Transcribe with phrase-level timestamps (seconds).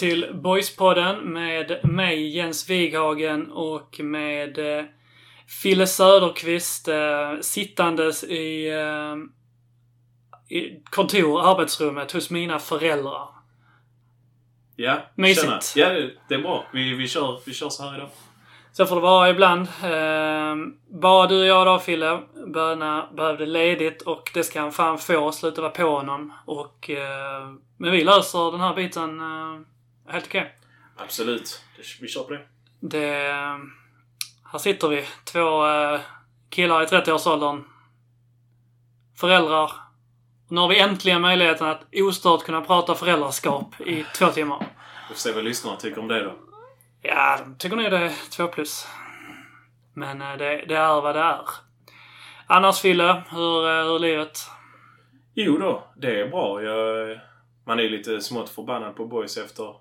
[0.00, 4.84] till Boyspodden med mig Jens Wighagen och med eh,
[5.62, 9.16] Fille Söderqvist eh, sittandes i, eh,
[10.56, 13.28] i kontor, arbetsrummet hos mina föräldrar.
[14.76, 15.64] Ja, Mysigt.
[15.74, 15.94] tjena.
[15.94, 16.64] Ja, det, är bra.
[16.72, 18.08] Vi, vi, kör, vi kör så här idag.
[18.72, 19.68] Så får det vara ibland.
[19.82, 20.56] Eh,
[21.00, 22.20] bara du och jag då Fille.
[22.54, 25.32] Böna behövde ledigt och det ska han fan få.
[25.32, 26.32] Sluta vara på honom.
[26.46, 29.60] Och, eh, men vi löser den här biten eh,
[30.10, 30.56] helt okej.
[30.96, 31.64] Absolut.
[31.76, 32.46] Det, vi kör på det.
[32.80, 33.32] Det...
[34.52, 35.04] Här sitter vi.
[35.24, 36.00] Två eh,
[36.50, 37.64] killar i 30-årsåldern.
[39.16, 39.72] Föräldrar.
[40.48, 44.58] Nu har vi äntligen möjligheten att ostört kunna prata föräldraskap i två timmar.
[45.08, 46.34] Vi får se vad lyssnarna tycker om det då.
[47.02, 48.86] Ja, de tycker nog det är två plus.
[49.94, 51.40] Men eh, det, det är vad det är.
[52.46, 54.38] Annars Fille, hur, eh, hur är livet?
[55.34, 56.62] Jo då, det är bra.
[56.62, 57.20] Jag,
[57.66, 59.74] man är lite smått förbannad på boys efter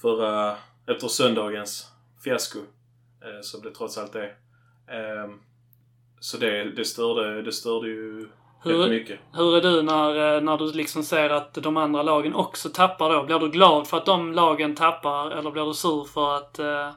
[0.00, 0.56] förra...
[0.88, 1.90] Efter söndagens
[2.24, 2.58] fiasko.
[2.58, 4.24] Eh, som det trots allt är.
[4.88, 5.30] Eh,
[6.20, 8.28] så det, det, störde, det störde ju
[8.62, 9.20] Hur- rätt mycket.
[9.32, 13.10] Hur är du när, eh, när du liksom ser att de andra lagen också tappar
[13.10, 13.22] då?
[13.22, 16.90] Blir du glad för att de lagen tappar eller blir du sur för att, eh,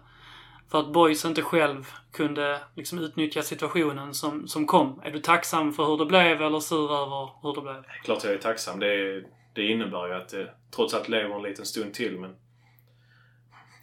[0.72, 5.02] för att Boys inte själv kunde liksom utnyttja situationen som, som kom?
[5.04, 7.84] Är du tacksam för hur det blev eller sur över hur det blev?
[8.04, 8.80] Klart jag är tacksam.
[8.80, 9.24] Det,
[9.54, 12.36] det innebär ju att det trots allt lever en liten stund till men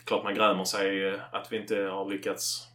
[0.06, 2.68] klart man grämer sig eh, att vi inte har lyckats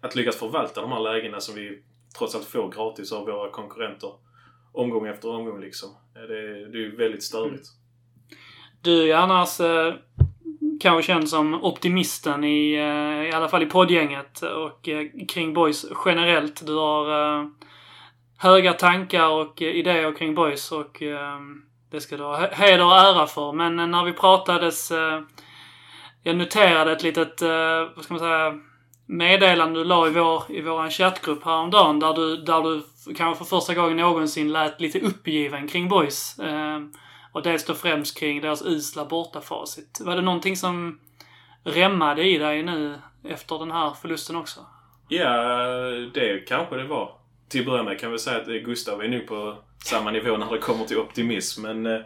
[0.00, 1.82] att lyckas förvalta de här lägena som vi
[2.18, 4.10] trots allt får gratis av våra konkurrenter
[4.72, 5.88] omgång efter omgång liksom.
[6.16, 7.68] Eh, det, det är ju väldigt störigt.
[7.68, 8.40] Mm.
[8.82, 9.94] Du är annars eh,
[10.80, 15.86] kanske känd som optimisten i, eh, i alla fall i poddgänget och eh, kring boys
[16.04, 16.66] generellt.
[16.66, 17.46] Du har eh,
[18.38, 21.38] höga tankar och eh, idéer kring boys och eh,
[21.90, 23.52] det ska du ha heder och ära för.
[23.52, 25.20] Men eh, när vi pratades, eh,
[26.28, 27.48] jag noterade ett litet, eh,
[27.96, 28.58] vad ska man säga,
[29.06, 32.82] meddelande du la i vår, i vår chattgrupp häromdagen där du, där du
[33.14, 36.38] kanske för första gången någonsin lät lite uppgiven kring boys.
[36.38, 36.80] Eh,
[37.32, 40.00] och dels då främst kring deras usla bortafacit.
[40.04, 41.00] Var det någonting som
[41.64, 44.60] rämmade i dig nu efter den här förlusten också?
[45.08, 45.56] Ja,
[46.14, 47.12] det kanske det var.
[47.48, 50.52] Till att börja med kan vi säga att Gustav är nu på samma nivå när
[50.52, 51.62] det kommer till optimism.
[51.62, 52.00] Men eh,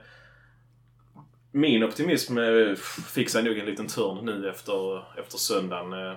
[1.52, 2.74] min optimism eh,
[3.14, 5.92] fick sig nog en liten törn nu efter, efter söndagen.
[5.92, 6.16] Eh,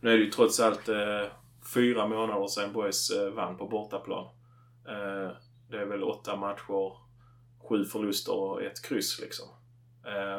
[0.00, 1.26] nu är det ju trots allt eh,
[1.74, 4.28] fyra månader sedan Boys vann på bortaplan.
[5.70, 6.96] Det är väl åtta matcher,
[7.68, 9.46] sju förluster och ett kryss liksom.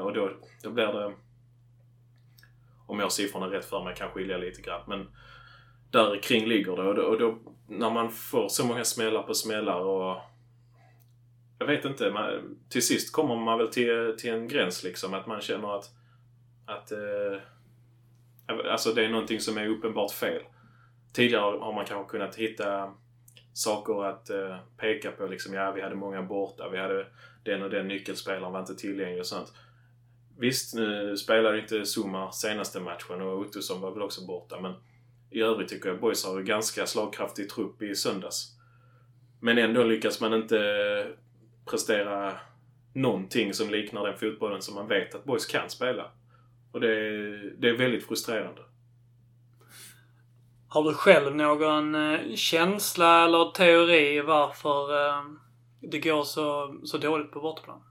[0.03, 0.31] Och då,
[0.63, 1.13] då blir det,
[2.87, 4.81] om jag har siffrorna rätt för mig, kan skilja lite grann.
[4.87, 5.07] Men
[5.91, 6.83] där kring ligger det.
[6.83, 10.17] Och då, och då när man får så många smällar på smällar och...
[11.61, 12.11] Jag vet inte.
[12.11, 15.13] Man, till sist kommer man väl till, till en gräns liksom.
[15.13, 15.89] Att man känner att...
[16.65, 17.41] att eh,
[18.71, 20.41] alltså det är någonting som är uppenbart fel.
[21.13, 22.93] Tidigare har man kanske kunnat hitta
[23.53, 25.27] saker att eh, peka på.
[25.27, 26.69] Liksom, ja, vi hade många borta.
[26.69, 27.07] Vi hade
[27.43, 29.53] den och den nyckelspelaren var inte tillgänglig och sånt.
[30.37, 34.61] Visst, nu spelade inte Zuma senaste matchen och Ottosson var väl också borta.
[34.61, 34.73] Men
[35.29, 38.57] i övrigt tycker jag Boys har en ganska slagkraftig trupp i söndags.
[39.41, 40.57] Men ändå lyckas man inte
[41.71, 42.33] prestera
[42.93, 46.11] någonting som liknar den fotbollen som man vet att Boys kan spela.
[46.71, 48.61] Och det är, det är väldigt frustrerande.
[50.67, 55.23] Har du själv någon eh, känsla eller teori varför eh,
[55.81, 57.83] det går så, så dåligt på bortaplan?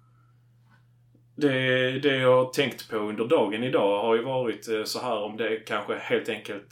[1.37, 5.23] Det, det jag har tänkt på under dagen idag har ju varit eh, så här
[5.23, 6.69] om det kanske helt enkelt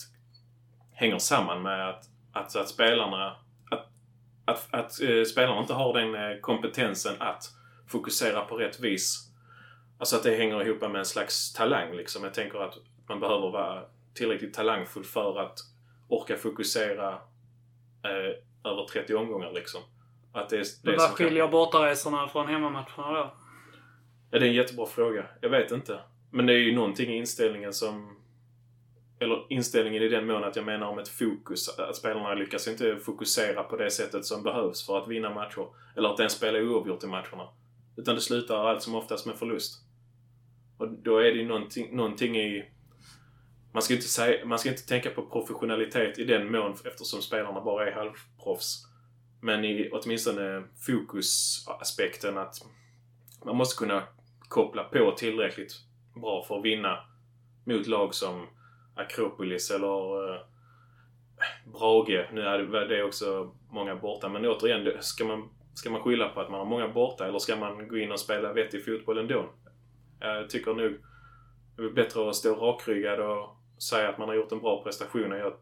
[0.95, 3.37] hänger samman med att, att, att spelarna
[4.51, 7.45] att, att, eh, spelarna inte har den eh, kompetensen att
[7.89, 9.25] fokusera på rätt vis.
[9.99, 12.25] Alltså att det hänger ihop med en slags talang liksom.
[12.25, 12.75] Jag tänker att
[13.09, 13.83] man behöver vara
[14.15, 15.59] tillräckligt talangfull för att
[16.09, 17.09] orka fokusera
[18.05, 19.81] eh, över 30 omgångar liksom.
[20.33, 23.35] Att det, är- det Men vad som kan- skiljer bortaresorna från hemmamatcherna då?
[24.31, 25.25] Ja, det är en jättebra fråga.
[25.41, 26.01] Jag vet inte.
[26.31, 28.18] Men det är ju någonting i inställningen som...
[29.21, 31.79] Eller inställningen i den mån att jag menar om ett fokus.
[31.79, 35.67] Att spelarna lyckas inte fokusera på det sättet som behövs för att vinna matcher.
[35.97, 37.49] Eller att ens spela oavgjort i matcherna.
[37.97, 39.83] Utan det slutar allt som oftast med förlust.
[40.79, 42.65] Och då är det ju någonting, någonting i...
[43.73, 47.61] Man ska, inte säga, man ska inte tänka på professionalitet i den mån eftersom spelarna
[47.61, 48.87] bara är halvproffs.
[49.41, 52.55] Men i åtminstone fokusaspekten att
[53.45, 54.03] man måste kunna
[54.49, 55.73] koppla på tillräckligt
[56.15, 56.99] bra för att vinna
[57.65, 58.47] mot lag som
[58.99, 60.41] Akropolis eller eh,
[61.65, 62.29] Brage.
[62.33, 64.29] Nu är det också många borta.
[64.29, 67.57] Men återigen, ska man, ska man skylla på att man har många borta eller ska
[67.57, 69.51] man gå in och spela vettig fotboll ändå?
[70.21, 70.93] Jag tycker nog
[71.77, 75.31] det är bättre att stå rakryggad och säga att man har gjort en bra prestation.
[75.31, 75.53] Jag,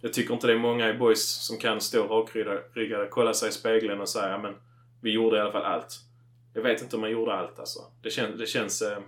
[0.00, 3.52] jag tycker inte det är många i boys som kan stå rakryggade, kolla sig i
[3.52, 4.54] spegeln och säga men
[5.02, 5.96] vi gjorde i alla fall allt.
[6.54, 7.80] Jag vet inte om man gjorde allt alltså.
[8.02, 8.82] Det, kän, det känns...
[8.82, 8.98] Eh,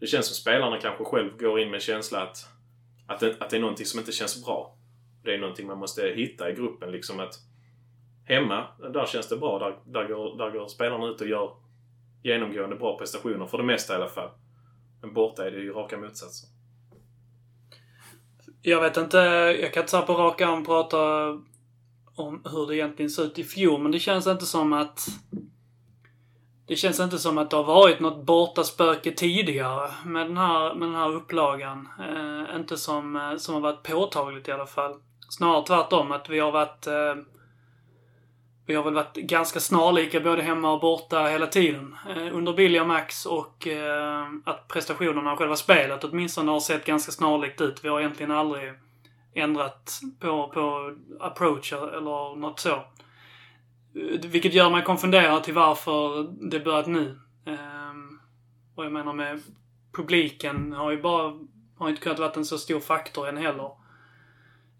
[0.00, 2.46] det känns som spelarna kanske själv går in med känsla att,
[3.06, 4.76] att, det, att det är någonting som inte känns bra.
[5.24, 6.90] Det är någonting man måste hitta i gruppen.
[6.90, 7.34] Liksom att
[8.24, 9.58] hemma, där känns det bra.
[9.58, 11.50] Där, där, går, där går spelarna ut och gör
[12.22, 13.46] genomgående bra prestationer.
[13.46, 14.30] För det mesta i alla fall.
[15.00, 16.48] Men borta är det ju raka motsatsen.
[18.62, 19.16] Jag vet inte,
[19.60, 21.28] jag kan inte så på rak arm prata
[22.14, 25.06] om hur det egentligen ser ut i fjol, men det känns inte som att
[26.72, 30.88] det känns inte som att det har varit något bortaspöke tidigare med den här, med
[30.88, 31.88] den här upplagan.
[31.98, 34.94] Eh, inte som, eh, som har varit påtagligt i alla fall.
[35.28, 37.14] Snarare tvärtom, att vi har varit eh,
[38.66, 41.96] vi har väl varit ganska snarlika både hemma och borta hela tiden.
[42.08, 46.84] Eh, under Billy och Max och eh, att prestationerna av själva spelet åtminstone har sett
[46.84, 47.84] ganska snarlikt ut.
[47.84, 48.72] Vi har egentligen aldrig
[49.34, 52.82] ändrat på, på approach eller något så.
[53.94, 57.18] Eh, vilket gör mig konfunderad till varför det börjat nu.
[57.46, 58.18] Ehm,
[58.74, 59.40] och jag menar med
[59.92, 61.34] publiken har ju bara,
[61.78, 63.70] har inte kunnat vara en så stor faktor än heller.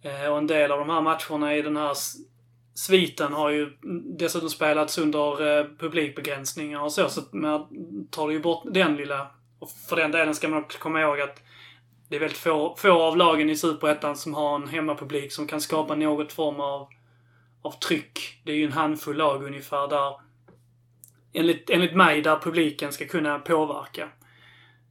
[0.03, 1.93] Eh, och en del av de här matcherna i den här
[2.75, 3.73] sviten har ju
[4.19, 7.09] dessutom spelats under eh, publikbegränsningar och så.
[7.09, 7.67] Så man
[8.11, 9.27] tar ju bort den lilla...
[9.59, 11.43] Och för den delen ska man också komma ihåg att
[12.09, 15.61] det är väldigt få, få av lagen i Superettan som har en hemmapublik som kan
[15.61, 16.89] skapa något form av,
[17.63, 18.41] av tryck.
[18.45, 20.15] Det är ju en handfull lag ungefär där,
[21.33, 24.09] enligt, enligt mig, där publiken ska kunna påverka.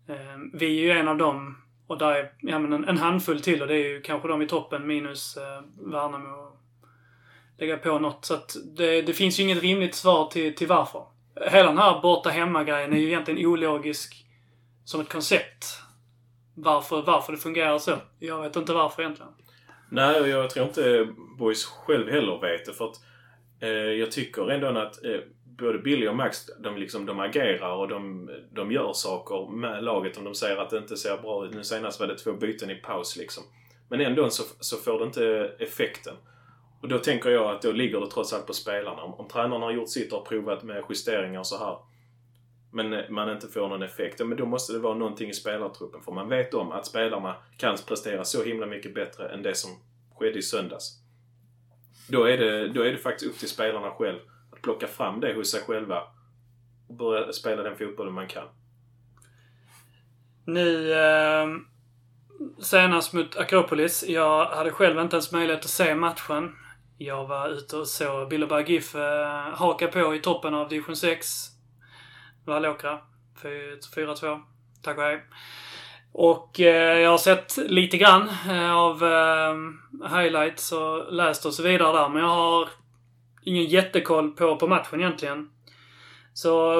[0.08, 1.58] Eh, vi är ju en av dem
[1.88, 4.42] och där är ja, men en, en handfull till och det är ju kanske de
[4.42, 6.52] i toppen minus eh, Värnamo
[7.62, 8.26] lägga på något.
[8.26, 11.06] Så att det, det finns ju inget rimligt svar till, till varför.
[11.52, 14.26] Hela den här borta hemma-grejen är ju egentligen ologisk
[14.86, 15.66] som ett koncept.
[16.56, 17.96] Varför, varför det fungerar så.
[18.20, 19.32] Jag vet inte varför egentligen.
[19.94, 21.08] Nej, och jag tror inte
[21.38, 22.74] Boys själv heller vet det.
[22.74, 22.96] För att
[23.60, 25.20] eh, jag tycker ändå att eh,
[25.58, 30.18] både Billy och Max, de, liksom, de agerar och de, de gör saker med laget
[30.18, 31.54] om de säger att det inte ser bra ut.
[31.54, 33.44] Nu senast var det två byten i paus liksom.
[33.90, 36.16] Men ändå så, så får det inte effekten.
[36.82, 39.02] Och då tänker jag att då ligger det trots allt på spelarna.
[39.02, 41.78] Om, om tränarna har gjort sitt och provat med justeringar och så här.
[42.72, 44.20] Men eh, man inte får någon effekt.
[44.20, 46.02] Ja, men då måste det vara någonting i spelartruppen.
[46.02, 49.72] För man vet om att spelarna kan prestera så himla mycket bättre än det som
[50.16, 50.98] skedde i söndags.
[52.08, 54.20] Då är det, då är det faktiskt upp till spelarna själv
[54.52, 56.04] att plocka fram det hos sig själva.
[56.88, 58.48] Och börja spela den fotbollen man kan.
[60.46, 60.94] Nu...
[60.94, 61.48] Eh,
[62.60, 64.04] senast mot Akropolis.
[64.08, 66.56] Jag hade själv inte ens möjlighet att se matchen.
[66.98, 71.28] Jag var ute och såg Billeberg GIF eh, haka på i toppen av division 6.
[72.46, 73.00] Vallåkra.
[73.96, 74.42] 4-2.
[74.82, 75.24] Tack och hej.
[76.12, 79.56] Och eh, jag har sett lite grann eh, av eh,
[80.18, 82.10] highlights och läst och så vidare där.
[82.10, 82.70] Men jag har
[83.44, 85.50] ingen jättekoll på, på matchen egentligen.
[86.34, 86.76] Så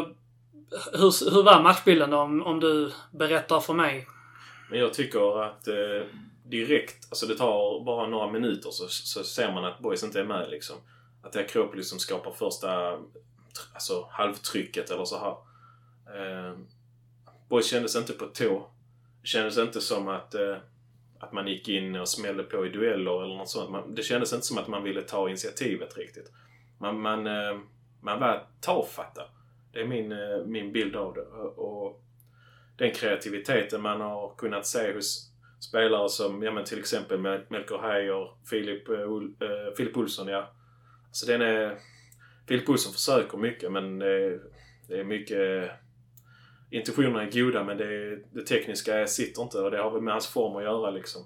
[0.94, 4.08] hur, hur var matchbilden om, om du berättar för mig?
[4.70, 6.08] Men jag tycker att eh,
[6.46, 10.26] direkt, alltså det tar bara några minuter så, så ser man att Boys inte är
[10.26, 10.76] med liksom.
[11.24, 12.98] Att det är Akropolis som liksom skapar första
[13.74, 15.36] alltså, halvtrycket eller så här.
[16.16, 16.58] Eh,
[17.50, 18.68] Boys kändes inte på tå.
[19.22, 20.58] Det kändes inte som att, eh,
[21.20, 23.72] att man gick in och smällde på i dueller eller något sånt.
[23.72, 26.32] Man, det kändes inte som att man ville ta initiativet riktigt.
[26.78, 27.60] Man, man, eh,
[28.02, 29.22] man var tafatta.
[29.74, 31.22] Det är min, eh, min bild av det.
[31.62, 32.04] Och
[32.78, 38.30] den kreativiteten man har kunnat se hos spelare som ja, men till exempel Melker Heier,
[38.50, 40.28] Filip, uh, Filip Olsson.
[40.28, 40.52] Ja.
[41.08, 41.78] Alltså den är...
[42.48, 44.40] Filip Olsson försöker mycket men det,
[44.88, 45.72] det är mycket...
[46.72, 50.28] Intentionerna är goda men det, det tekniska sitter inte och det har väl med hans
[50.28, 51.22] form att göra liksom.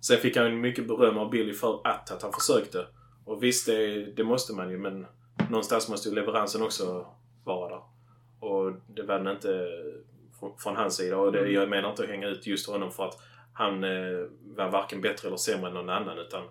[0.00, 2.86] Sen fick han mycket beröm av Billy för att, att han försökte.
[3.24, 5.06] Och visst, det, det måste man ju men
[5.50, 7.06] någonstans måste ju leveransen också
[7.44, 7.82] vara där.
[8.40, 9.68] Och det var den inte
[10.58, 11.16] från hans sida.
[11.16, 11.52] Och det, mm.
[11.52, 13.22] jag menar inte att hänga ut just honom för att
[13.52, 16.18] han eh, var varken bättre eller sämre än någon annan.
[16.18, 16.42] Utan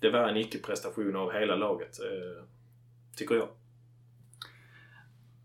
[0.00, 2.00] det var en icke-prestation av hela laget.
[2.00, 2.44] Eh,
[3.16, 3.48] tycker jag.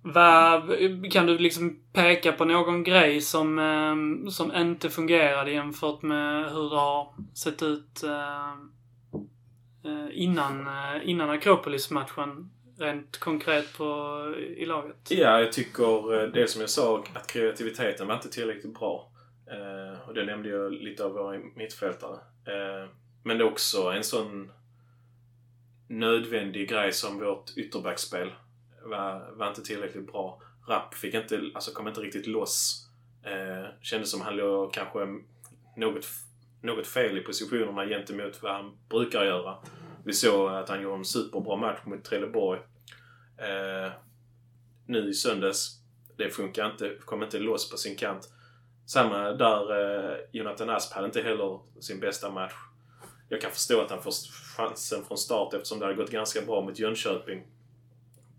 [0.04, 0.62] Va,
[1.12, 6.70] kan du liksom peka på någon grej som, eh, som inte fungerade jämfört med hur
[6.70, 8.52] det har sett ut eh,
[9.92, 12.50] eh, innan, eh, innan Akropolis-matchen?
[12.78, 13.86] rent konkret på,
[14.58, 14.96] i laget?
[15.10, 19.12] Ja, jag tycker eh, det som jag sa att kreativiteten var inte tillräckligt bra.
[19.52, 22.18] Eh, och det nämnde jag lite av våra mittfältare.
[22.48, 22.90] Eh,
[23.24, 24.52] men det är också en sån
[25.88, 28.32] nödvändig grej som vårt ytterbackspel
[28.84, 30.42] var, var inte tillräckligt bra.
[30.68, 32.88] Rapp fick inte, alltså kom inte riktigt loss.
[33.24, 35.08] Eh, kändes som han låg kanske
[35.78, 36.06] något,
[36.62, 39.58] något fel i positionerna gentemot vad han brukar göra.
[40.06, 42.60] Vi såg att han gjorde en superbra match mot Trelleborg.
[43.38, 43.92] Eh,
[44.86, 45.80] nu i söndags.
[46.18, 48.30] Det funkar inte, kom inte loss på sin kant.
[48.86, 52.54] Samma där, eh, Jonathan Asp hade inte heller sin bästa match.
[53.30, 54.14] Jag kan förstå att han får
[54.58, 57.44] chansen från start eftersom det hade gått ganska bra mot Jönköping.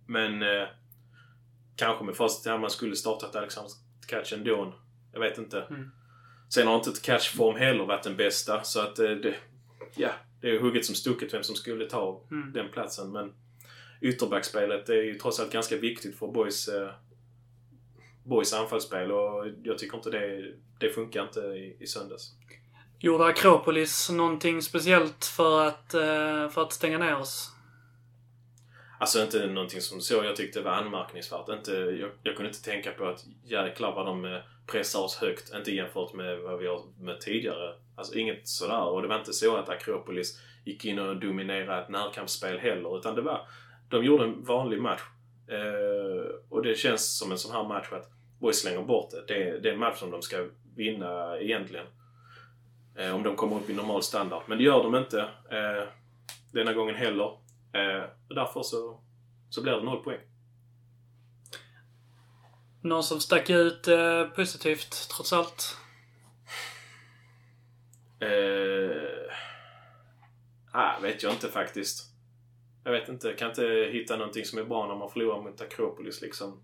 [0.07, 0.69] Men eh,
[1.77, 3.73] kanske med facit i man skulle startat Alexander
[4.07, 4.75] Tkach ändå.
[5.13, 5.61] Jag vet inte.
[5.61, 5.91] Mm.
[6.49, 9.35] Sen har inte Tkachs form heller varit den bästa så att eh, det,
[9.97, 12.53] ja, det är hugget som stucket vem som skulle ta Mm.
[12.53, 13.13] den platsen.
[13.13, 13.33] Men
[14.01, 16.91] ytterbackspelet är ju trots allt ganska viktigt för Boys, eh,
[18.25, 22.33] Boys anfallsspel och jag tycker inte det, det funkar inte i, i söndags.
[22.99, 27.54] Gjorde Akropolis någonting speciellt för att, eh, för att stänga ner oss?
[29.05, 31.49] Alltså inte någonting som så jag tyckte var anmärkningsvärt.
[31.49, 35.55] Inte, jag, jag kunde inte tänka på att jäklar vad de eh, pressar oss högt.
[35.55, 37.75] Inte jämfört med vad vi har med tidigare.
[37.97, 38.85] Alltså inget sådär.
[38.85, 42.99] Och det var inte så att Akropolis gick in och dominerade ett närkampsspel heller.
[42.99, 43.49] Utan det var,
[43.89, 45.03] de gjorde en vanlig match.
[45.49, 49.25] Eh, och det känns som en sån här match att Boys slänger bort det.
[49.35, 51.87] Det är, det är en match som de ska vinna egentligen.
[52.99, 54.43] Eh, om de kommer upp i normal standard.
[54.47, 55.21] Men det gör de inte
[55.51, 55.89] eh,
[56.53, 57.44] denna gången heller.
[57.75, 59.01] Eh, och därför så,
[59.51, 60.21] så blir det noll poäng.
[62.81, 65.77] Någon som stack ut eh, positivt, trots allt?
[68.21, 69.37] Eh,
[70.73, 72.11] ah, vet jag inte faktiskt.
[72.85, 73.29] Jag vet inte.
[73.29, 76.63] Jag kan inte hitta någonting som är bra när man förlorar mot Akropolis liksom.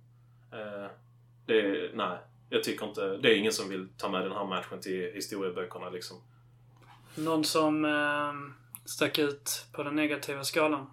[0.52, 0.90] Eh,
[1.46, 2.18] det, nej,
[2.50, 3.16] jag tycker inte.
[3.16, 6.16] Det är ingen som vill ta med den här matchen till historieböckerna liksom.
[7.14, 8.32] Någon som eh,
[8.84, 10.90] stack ut på den negativa skalan?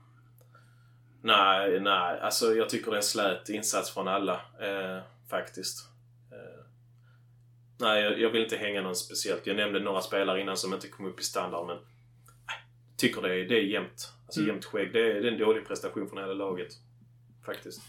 [1.21, 2.19] Nej, nej.
[2.19, 4.33] Alltså jag tycker det är en slät insats från alla.
[4.33, 5.89] Eh, faktiskt.
[6.31, 6.63] Eh,
[7.79, 9.47] nej, jag, jag vill inte hänga någon speciellt.
[9.47, 11.75] Jag nämnde några spelare innan som inte kom upp i standard, men...
[11.77, 11.81] eh,
[12.97, 14.13] tycker det är, det är jämnt.
[14.25, 14.49] Alltså Mm.
[14.49, 14.93] jämnt skägg.
[14.93, 16.73] Det är, det är en dålig prestation från hela laget.
[17.45, 17.81] Faktiskt.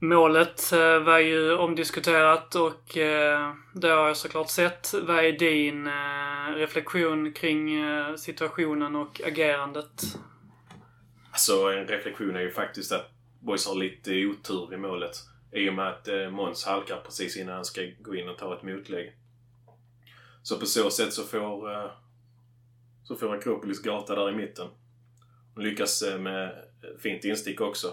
[0.00, 4.94] Målet eh, var ju omdiskuterat och eh, det har jag såklart sett.
[5.02, 7.70] Vad är din eh, reflektion kring
[8.18, 10.02] situationen och agerandet?
[11.38, 15.16] Alltså en reflektion är ju faktiskt att Boys har lite otur i målet.
[15.52, 18.56] I och med att eh, Måns halkar precis innan han ska gå in och ta
[18.56, 19.12] ett motlägg.
[20.42, 21.90] Så på så sätt så får, eh,
[23.04, 24.66] så får Akropolis gata där i mitten.
[25.54, 26.64] Hon lyckas eh, med
[26.98, 27.88] fint instick också.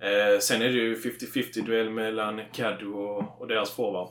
[0.00, 4.08] Eh, sen är det ju 50-50 duell mellan Caddo och, och deras forward.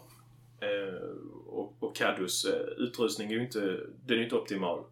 [0.61, 1.01] Eh,
[1.45, 3.59] och, och Caddos eh, utrustning är ju inte,
[4.05, 4.83] den är ju inte optimal.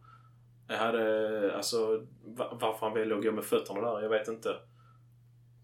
[0.67, 2.05] Jag hade, alltså
[2.51, 4.55] varför han väljer att gå med fötterna där, jag vet inte.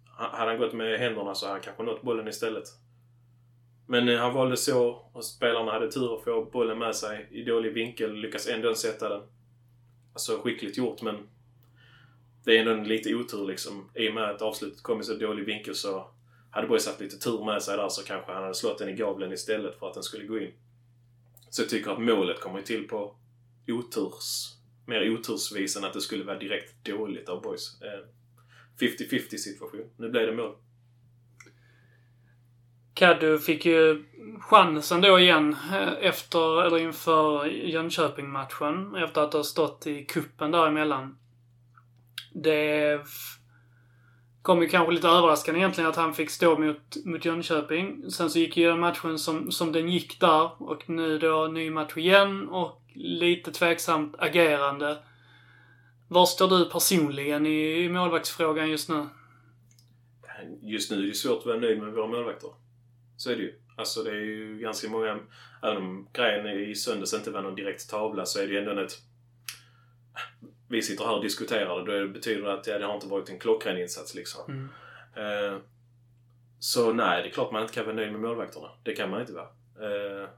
[0.06, 2.63] Hade han gått med händerna så hade han kanske nått bollen istället.
[3.88, 7.44] Men eh, han valde så och spelarna hade tur att få bollen med sig i
[7.44, 9.22] dålig vinkel lyckas ändå sätta den.
[10.13, 11.27] Alltså skickligt gjort men
[12.44, 13.89] det är ändå en lite otur liksom.
[13.96, 16.08] I och med att avslutet kom i så dålig vinkel så
[16.51, 18.94] hade Boys haft lite tur med sig där så kanske han hade slått den i
[18.94, 20.51] gavlen istället för att den skulle gå in.
[21.50, 23.15] Så jag tycker att målet kommer ju till på
[23.68, 24.53] oturs,
[24.89, 27.81] mer otursvis än att det skulle vara direkt dåligt av Boys.
[27.81, 28.05] Eh,
[28.79, 29.89] 50-50 situation.
[29.98, 30.55] Nu blev det mål.
[32.93, 34.03] Caddo fick ju
[34.39, 38.96] chansen då igen eh, efter, eller inför Jönköping-matchen.
[38.96, 41.17] Efter att ha stått i kuppen däremellan.
[42.34, 43.00] Det
[44.50, 48.12] kom ju kanske lite överraskande egentligen att han fick stå mot, mot Jönköping.
[48.12, 50.62] Sen så gick ju den matchen som, som den gick där.
[50.62, 54.98] Och nu då ny match igen och lite tveksamt agerande.
[56.08, 59.08] Var står du personligen i, i målvaktsfrågan just nu?
[60.62, 62.50] Just nu är det svårt att vara nöjd med våra målvakter.
[63.18, 63.53] Så är det ju.
[63.77, 65.20] Alltså det är ju ganska många...
[65.63, 68.82] Även om grejen i söndags inte var någon direkt tavla så är det ju ändå
[68.82, 68.98] ett...
[70.70, 72.02] Vi sitter här och diskuterar det.
[72.02, 74.42] Då betyder det att ja, det har inte varit en klockren insats liksom.
[74.48, 74.70] Mm.
[75.16, 75.60] Eh,
[76.60, 78.72] så nej, det är klart man inte kan vara nöjd med målvakterna.
[78.84, 79.48] Det kan man inte vara.
[79.82, 80.30] Eh,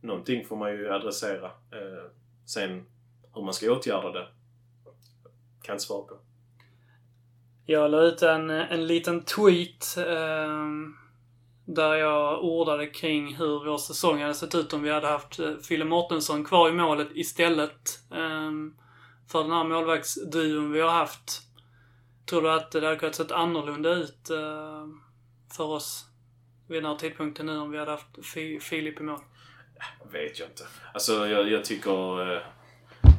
[0.00, 1.46] någonting får man ju adressera.
[1.46, 2.10] Eh,
[2.46, 2.86] sen
[3.34, 4.26] hur man ska åtgärda det
[5.62, 6.18] kan inte svara på.
[7.66, 10.94] Jag la ut en, en liten tweet ehm,
[11.64, 15.84] där jag ordade kring hur vår säsong hade sett ut om vi hade haft Fille
[15.84, 18.74] Mårtensson kvar i målet istället ehm,
[19.32, 21.42] för den här målvaktsduon vi har haft.
[22.26, 24.86] Tror du att det hade kunnat sett annorlunda ut eh,
[25.56, 26.06] för oss
[26.68, 28.26] vid den här tidpunkten nu om vi hade haft
[28.60, 29.20] Filip i mål?
[30.12, 30.64] Vet jag inte.
[30.94, 32.32] Alltså jag, jag tycker...
[32.34, 32.42] Eh,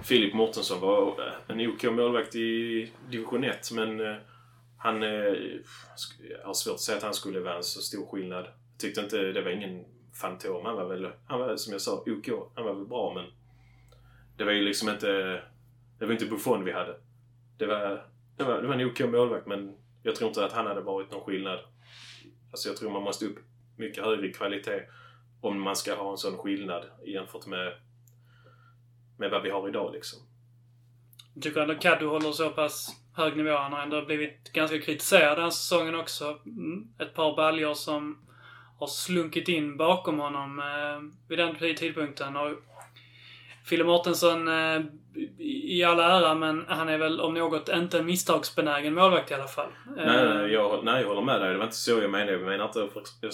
[0.04, 4.16] Filip Mårtensson var eh, en OK målvakt i division 1 men eh,
[4.78, 5.04] han...
[5.04, 5.10] Eh,
[6.30, 8.46] jag har svårt att säga att han skulle vara en så stor skillnad.
[8.46, 9.18] Jag tyckte inte...
[9.18, 9.86] Det var ingen
[10.22, 10.66] fantom.
[10.66, 12.52] Han var väl, han var som jag sa, OK.
[12.56, 13.26] Han var väl bra men...
[14.38, 15.42] Det var ju liksom inte...
[16.04, 16.96] Det var inte Buffon vi hade.
[17.58, 18.06] Det var,
[18.38, 21.12] det var, det var en OK målvakt men jag tror inte att han hade varit
[21.12, 21.60] någon skillnad.
[22.52, 23.40] Alltså jag tror man måste upp
[23.78, 24.82] mycket högre kvalitet
[25.42, 27.74] om man ska ha en sån skillnad jämfört med,
[29.18, 30.20] med vad vi har idag liksom.
[31.34, 33.58] Jag tycker ändå Kaddu håller så pass hög nivå.
[33.58, 36.40] Han har ändå blivit ganska kritiserad den här säsongen också.
[36.46, 38.28] Mm, ett par baljor som
[38.80, 42.36] har slunkit in bakom honom eh, vid den tidpunkten.
[42.36, 42.52] Och
[43.64, 44.82] Fille Mårtensson eh,
[45.38, 49.48] i all ära, men han är väl om något inte en misstagsbenägen målvakt i alla
[49.48, 49.70] fall.
[49.96, 51.52] Nej, nej, jag, nej, jag håller med dig.
[51.52, 52.32] Det var inte så jag menade.
[52.32, 52.88] Jag menar, inte,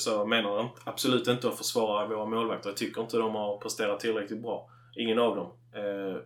[0.07, 2.69] jag menar absolut inte att försvara våra målvakter.
[2.69, 4.69] Jag tycker inte de har presterat tillräckligt bra.
[4.95, 5.51] Ingen av dem.
[5.75, 6.21] Eh,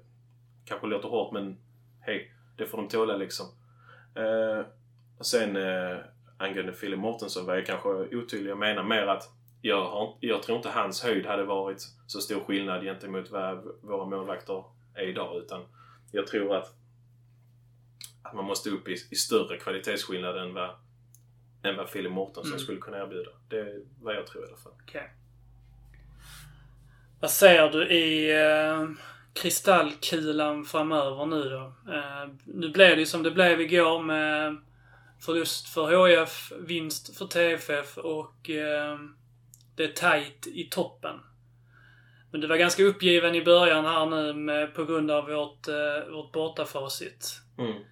[0.65, 1.57] kanske låter hårt, men
[2.01, 3.45] hej, det får de tåla liksom.
[4.15, 4.65] Eh,
[5.21, 5.97] sen eh,
[6.37, 8.51] angående Fille Mårtensson var jag kanske otydlig.
[8.51, 9.23] Jag menar mer att
[9.65, 14.05] jag, har, jag tror inte hans höjd hade varit så stor skillnad gentemot vad våra
[14.05, 14.63] målvakter
[14.95, 15.37] är idag.
[15.37, 15.61] Utan
[16.11, 16.75] jag tror att,
[18.23, 20.69] att man måste upp i, i större kvalitetsskillnad än vad,
[21.63, 22.59] än vad Fille Mårtensson Mm.
[22.59, 23.29] skulle kunna erbjuda.
[23.49, 24.73] Det är vad jag tror i alla fall.
[24.83, 25.13] Okej.
[27.19, 28.89] Vad ser du i eh,
[29.33, 31.73] kristallkulan framöver nu då?
[31.93, 34.57] Eh, nu blev det ju som det blev igår med
[35.19, 38.97] förlust för HF, vinst för TFF och eh,
[39.75, 41.19] det är tajt i toppen.
[42.31, 46.11] Men du var ganska uppgiven i början här nu med, på grund av vårt, eh,
[46.11, 47.39] vårt bortafacit.
[47.57, 47.83] Mm.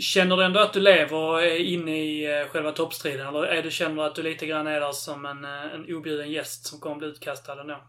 [0.00, 3.26] Känner du ändå att du lever och är inne i eh, själva toppstriden?
[3.26, 5.94] Eller är du, känner du att du lite grann är där som en, eh, en
[5.94, 7.80] objuden gäst som kommer bli utkastad ändå?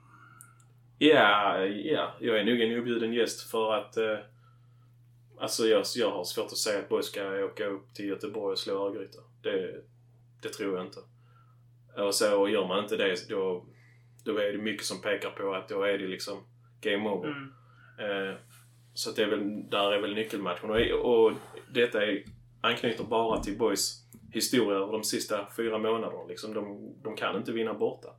[0.98, 4.17] Ja, ja, jag är nog en objuden gäst för att eh,
[5.39, 8.60] Alltså jag, jag har svårt att säga att Borg ska åka upp till Göteborg och
[8.60, 9.17] slå Örgryte.
[9.41, 9.84] Det,
[10.41, 11.00] det tror jag inte.
[11.97, 13.65] Och så och gör man inte det då,
[14.25, 16.43] då är det mycket som pekar på att då är det liksom
[16.82, 17.27] game over.
[17.27, 17.51] Mm.
[17.99, 18.36] Eh,
[18.93, 20.69] så att det är väl, där är väl nyckelmatchen.
[20.69, 21.34] Och, och
[21.73, 22.23] detta är,
[22.62, 24.03] anknyter bara till Boys
[24.34, 26.23] historia över de sista fyra månaderna.
[26.29, 28.10] Liksom, de, de kan inte vinna borta.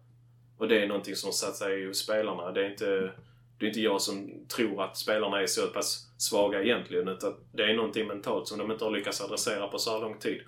[0.58, 2.52] Och det är någonting som satt sig hos spelarna.
[2.52, 3.12] Det är inte,
[3.58, 7.08] det är inte jag som tror att spelarna är så pass svaga egentligen.
[7.08, 10.18] Utan det är någonting mentalt som de inte har lyckats adressera på så här lång
[10.18, 10.40] tid.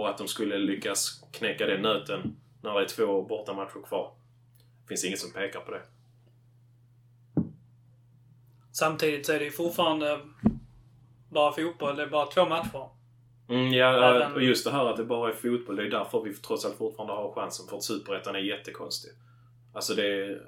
[0.00, 4.12] Och att de skulle lyckas knäcka den nöten när det är två bortamatcher kvar.
[4.88, 5.82] finns inget som pekar på det.
[8.72, 10.20] Samtidigt så är det ju fortfarande
[11.30, 11.96] bara fotboll.
[11.96, 12.88] Det är bara två matcher.
[13.48, 15.76] Mm, ja, Även- och just det här att det bara är fotboll.
[15.76, 17.66] Det är därför vi trots allt fortfarande har chansen.
[17.68, 19.10] För att Superettan är jättekonstig.
[19.74, 20.40] Alltså det,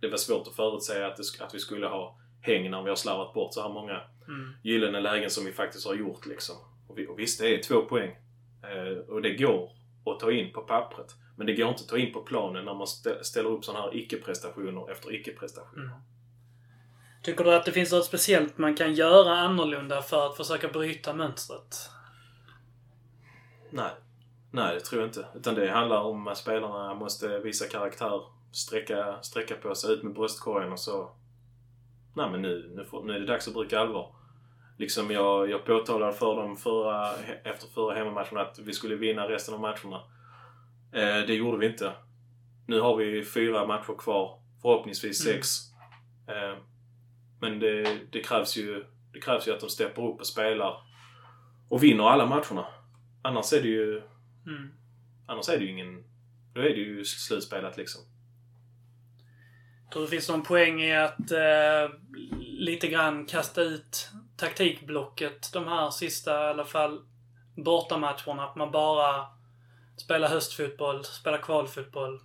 [0.00, 2.96] det var svårt att förutsäga att, det, att vi skulle ha häng när vi har
[2.96, 4.52] slarvat bort så här många Mm.
[4.62, 6.26] gyllene lägen som vi faktiskt har gjort.
[6.26, 6.56] Liksom.
[6.88, 8.16] Och, vi, och visst, det är två poäng.
[8.72, 9.70] Eh, och det går
[10.04, 11.14] att ta in på pappret.
[11.36, 13.84] Men det går inte att ta in på planen när man stä- ställer upp sådana
[13.84, 15.84] här icke-prestationer efter icke-prestationer.
[15.84, 15.98] Mm.
[17.22, 21.14] Tycker du att det finns något speciellt man kan göra annorlunda för att försöka bryta
[21.14, 21.90] mönstret?
[23.70, 23.90] Nej.
[24.50, 25.26] Nej, det tror jag inte.
[25.34, 30.14] Utan det handlar om att spelarna måste visa karaktär, sträcka, sträcka på sig, ut med
[30.14, 31.10] bröstkorgen och så...
[32.14, 34.15] Nej men nu, nu, får, nu är det dags att bruka allvar.
[34.78, 37.12] Liksom jag, jag påtalade för dem förra,
[37.44, 39.96] efter förra hemmamatchen att vi skulle vinna resten av matcherna.
[40.92, 41.92] Eh, det gjorde vi inte.
[42.66, 44.42] Nu har vi fyra matcher kvar.
[44.62, 45.36] Förhoppningsvis Mm.
[45.36, 45.48] sex.
[46.28, 46.58] Eh,
[47.40, 50.76] men det, det, krävs ju, det krävs ju att de steppar upp och spelar
[51.68, 52.66] och vinner alla matcherna.
[53.22, 54.02] Annars är det ju
[54.46, 54.70] Mm.
[55.26, 56.04] Annars är det ju ingen...
[56.54, 58.02] Då är det ju slutspelat liksom.
[59.92, 61.90] Tror du det finns någon poäng i att eh,
[62.38, 67.00] lite grann kasta ut taktikblocket de här sista, i alla fall,
[67.56, 68.44] bortamatcherna?
[68.44, 69.26] Att man bara
[69.96, 72.20] spelar höstfotboll, spelar kvalfotboll.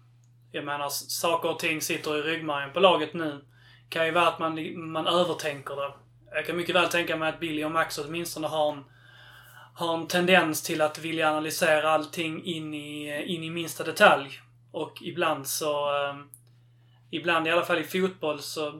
[0.51, 3.45] Jag menar, saker och ting sitter i ryggmärgen på laget nu.
[3.89, 5.93] kan ju vara att man, man övertänker det.
[6.33, 8.83] Jag kan mycket väl tänka mig att Billy och Max åtminstone har en,
[9.75, 14.39] har en tendens till att vilja analysera allting in i, eh, in i minsta detalj.
[14.71, 16.15] Och ibland så eh,
[17.11, 18.73] ibland, i alla fall i fotboll, så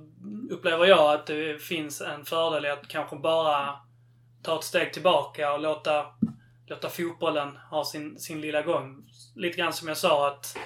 [0.51, 3.75] upplever jag att det finns en fördel i att kanske bara
[4.43, 6.05] ta ett steg tillbaka och låta,
[6.67, 9.03] låta fotbollen ha sin, sin lilla gång.
[9.35, 10.57] Lite grann som jag sa att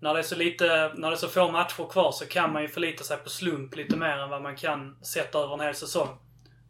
[0.00, 2.62] när det, är så lite, när det är så få matcher kvar så kan man
[2.62, 5.74] ju förlita sig på slump lite mer än vad man kan sätta över en hel
[5.74, 6.08] säsong.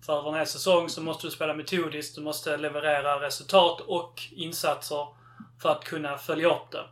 [0.06, 4.22] För över en hel säsong så måste du spela metodiskt, du måste leverera resultat och
[4.32, 5.06] insatser
[5.62, 6.84] för att kunna följa upp det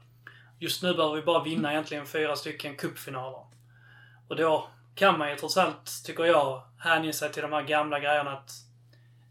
[0.63, 3.47] just nu behöver vi bara vinna egentligen fyra stycken cupfinaler.
[4.29, 8.01] Och då kan man ju trots allt, tycker jag, hänge sig till de här gamla
[8.01, 8.51] grejerna att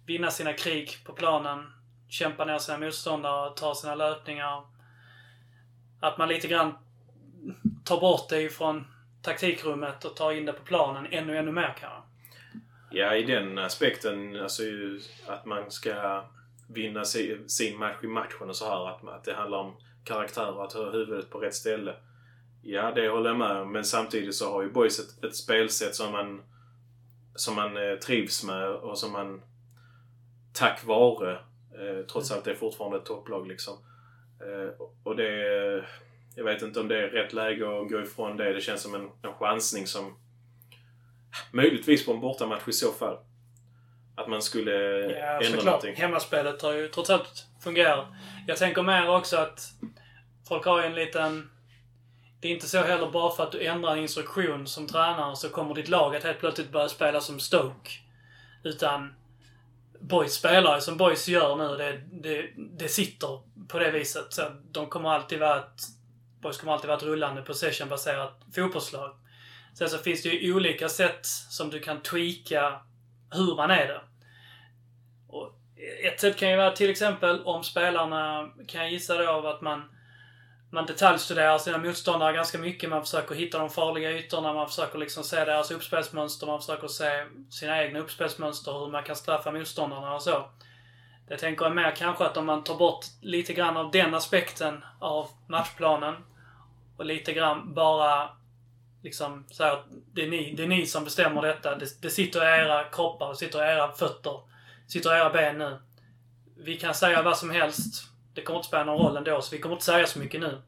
[0.06, 1.72] vinna sina krig på planen,
[2.10, 4.64] kämpa ner sina motståndare, ta sina löpningar.
[6.00, 6.74] Att man lite grann
[7.86, 8.88] tar bort det ifrån
[9.22, 12.02] taktikrummet och tar in det på planen ännu, ännu mer kanske.
[12.92, 14.64] Ja, i den aspekten, alltså
[15.28, 16.24] att man ska
[16.70, 18.90] vinna sin match i matchen och så här.
[18.90, 21.96] Att, att det handlar om karaktär att ha huvudet på rätt ställe.
[22.62, 23.72] Ja, det håller jag med om.
[23.72, 26.42] Men samtidigt så har ju Boys ett, ett spelsätt som man,
[27.36, 29.42] som man eh, trivs med och som man
[30.54, 31.34] tack vare,
[31.80, 33.78] eh, trots allt det är fortfarande ett topplag liksom.
[34.42, 35.86] Eh, och det...
[36.36, 38.54] Jag vet inte om det är rätt läge att gå ifrån det.
[38.54, 40.16] Det känns som en, en chansning som...
[41.52, 43.18] Möjligtvis på en bortamatch i så fall.
[44.22, 45.66] Att man skulle Ja, ändra såklart.
[45.66, 45.96] någonting.
[45.96, 48.06] Hemmaspelet har ju trots allt fungerat.
[48.48, 49.70] Jag tänker mer också att
[50.48, 51.52] folk har ju en liten...
[52.42, 55.50] Det är inte så heller bara för att du ändrar en instruktion som tränare så
[55.50, 57.90] kommer ditt lag att helt plötsligt börja spela som Stoke.
[58.64, 59.14] Utan
[60.00, 61.78] Boys spelar som Boys gör nu.
[61.78, 64.34] Det, det, det sitter på det viset.
[64.34, 65.82] Så de kommer alltid vara ett...
[66.42, 69.12] Boys kommer alltid vara ett rullande possession-baserat fotbollslag.
[69.78, 72.80] Sen så finns det ju olika sätt som du kan tweaka
[73.32, 74.02] hur man är det.
[76.04, 79.62] Ett sätt kan ju vara till exempel om spelarna, kan jag gissa då, av att
[79.62, 79.84] man,
[80.72, 82.90] man detaljstuderar sina motståndare ganska mycket.
[82.90, 87.26] Man försöker hitta de farliga ytorna, man försöker liksom se deras uppspelsmönster, man försöker se
[87.50, 90.46] sina egna uppspelsmönster, hur man kan straffa motståndarna och så.
[91.30, 95.28] Jag tänker mer kanske att om man tar bort lite grann av den aspekten av
[95.48, 96.16] matchplanen
[96.98, 98.30] och lite grann bara
[99.04, 101.76] liksom så här, det är, ni, det är ni som bestämmer detta.
[101.76, 104.51] Det, det sitter i era kroppar, det sitter i era fötter,
[104.92, 105.78] sitter i era ben nu.
[106.58, 108.04] Vi kan säga vad som helst.
[108.34, 110.62] Det kommer inte spela någon roll ändå, så vi kommer inte säga så mycket nu.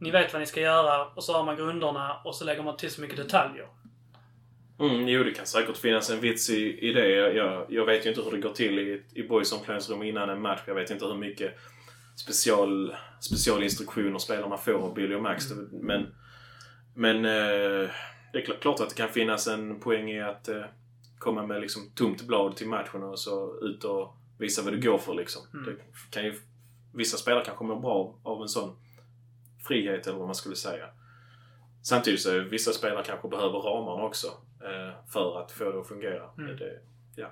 [0.00, 2.76] Ni vet vad ni ska göra och så har man grunderna och så lägger man
[2.76, 3.66] till så mycket detaljer.
[4.80, 7.08] Mm, jo, det kan säkert finnas en vits i, i det.
[7.08, 10.40] Jag, jag, vet ju inte hur det går till i, i Boys omklädningsrum innan en
[10.40, 10.60] match.
[10.66, 11.58] Jag vet inte hur mycket
[12.16, 15.44] special, specialinstruktioner spelarna får av Billy och Max.
[15.72, 16.06] Men,
[16.94, 17.90] men eh,
[18.32, 20.64] det är kl- klart att det kan finnas en poäng i att eh,
[21.22, 24.98] komma med liksom tomt blad till matchen och så ut och visa vad du går
[24.98, 25.42] för liksom.
[25.54, 25.64] Mm.
[25.64, 25.76] Det
[26.10, 26.40] kan ju,
[26.94, 28.76] vissa spelare kanske mår bra av, en sån
[29.66, 30.86] frihet eller vad man skulle säga.
[31.82, 34.26] Samtidigt så är vissa spelare kanske behöver ramarna också
[34.60, 36.30] eh, för att få det att fungera.
[36.38, 36.56] Mm.
[36.56, 36.80] Det,
[37.16, 37.30] ja.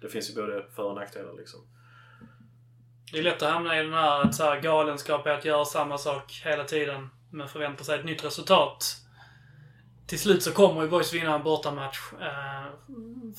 [0.00, 1.60] det finns ju både för och nackdelar liksom.
[3.12, 5.64] Det är lätt att hamna i den här, att så här galenskap är att göra
[5.64, 9.03] samma sak hela tiden men förvänta sig ett nytt resultat.
[10.06, 11.98] Till slut så kommer ju Boys vinna en bortamatch.
[12.12, 12.64] Eh,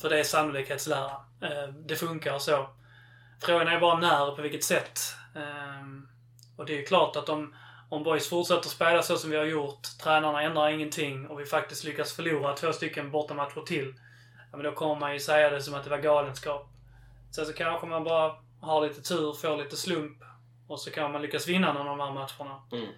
[0.00, 1.10] för det är sannolikhetslära.
[1.42, 2.68] Eh, det funkar så.
[3.40, 5.00] Frågan är bara när och på vilket sätt.
[5.36, 6.08] Ehm,
[6.56, 7.54] och det är ju klart att om,
[7.88, 11.84] om Boys fortsätter spela så som vi har gjort, tränarna ändrar ingenting och vi faktiskt
[11.84, 13.94] lyckas förlora två stycken bortamatcher till.
[14.50, 16.68] Ja, men då kommer man ju säga det som att det var galenskap.
[17.30, 20.22] Sen så kanske man bara har lite tur, får lite slump
[20.68, 22.62] och så kan man lyckas vinna någon av de här matcherna.
[22.72, 22.88] Mm.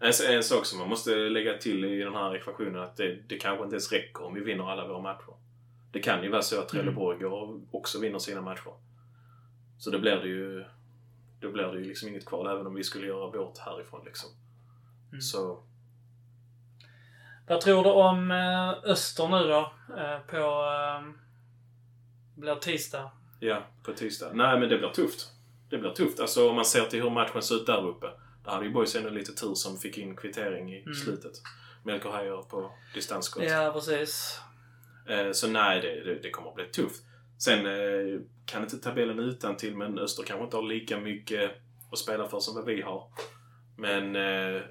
[0.00, 3.36] En, en sak som man måste lägga till i den här ekvationen att det, det
[3.36, 5.34] kanske inte ens räcker om vi vinner alla våra matcher.
[5.92, 8.72] Det kan ju vara så att Trelleborg och också vinner sina matcher.
[9.78, 10.64] Så då blir det ju
[11.40, 14.30] då blir det ju liksom inget kvar även om vi skulle göra vårt härifrån liksom.
[15.08, 15.20] Mm.
[15.20, 15.62] Så
[17.48, 19.72] Vad tror du om eh, Öster nu då?
[19.96, 20.36] Eh, på...
[20.36, 21.12] Eh,
[22.36, 23.10] blir tisdag.
[23.40, 24.30] ja, på tisdag.
[24.34, 25.28] Nej men det blir tufft.
[25.70, 26.20] Det blir tufft.
[26.20, 28.06] Alltså om man ser till hur matchen ser ut där uppe.
[28.50, 30.94] Hade ju Boys ändå lite tur som fick in kvittering i Mm.
[30.94, 31.32] slutet.
[31.84, 33.42] Melker Heier på distansskott.
[33.44, 34.40] Ja, precis.
[35.08, 37.02] Eh, Så nej, det, det, kommer att bli tufft.
[37.38, 41.50] Sen eh, kan inte tabellen utan till men Öster kanske inte har lika mycket
[41.92, 43.12] att spela för som vad vi har.
[43.78, 44.62] Men eh,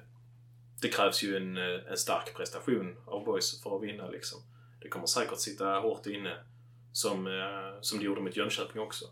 [0.82, 4.38] det krävs ju en, en stark prestation av boys för att vinna liksom.
[4.82, 6.36] Det kommer säkert sitta hårt inne.
[6.92, 7.28] Som,
[7.80, 9.04] som det gjorde mot Jönköping också.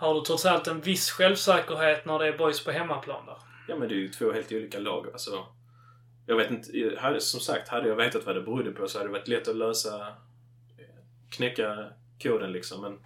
[0.00, 3.36] Har du trots allt en viss självsäkerhet när det är boys på hemmaplan där?
[3.68, 5.06] Ja men det är ju två helt olika lag.
[5.12, 5.46] Alltså,
[6.26, 9.08] jag vet inte, hade, som sagt, hade jag vetat vad det berodde på så hade
[9.08, 10.06] det varit lätt att lösa,
[10.78, 11.88] eh, knäcka
[12.22, 12.80] koden liksom.
[12.80, 12.98] Men,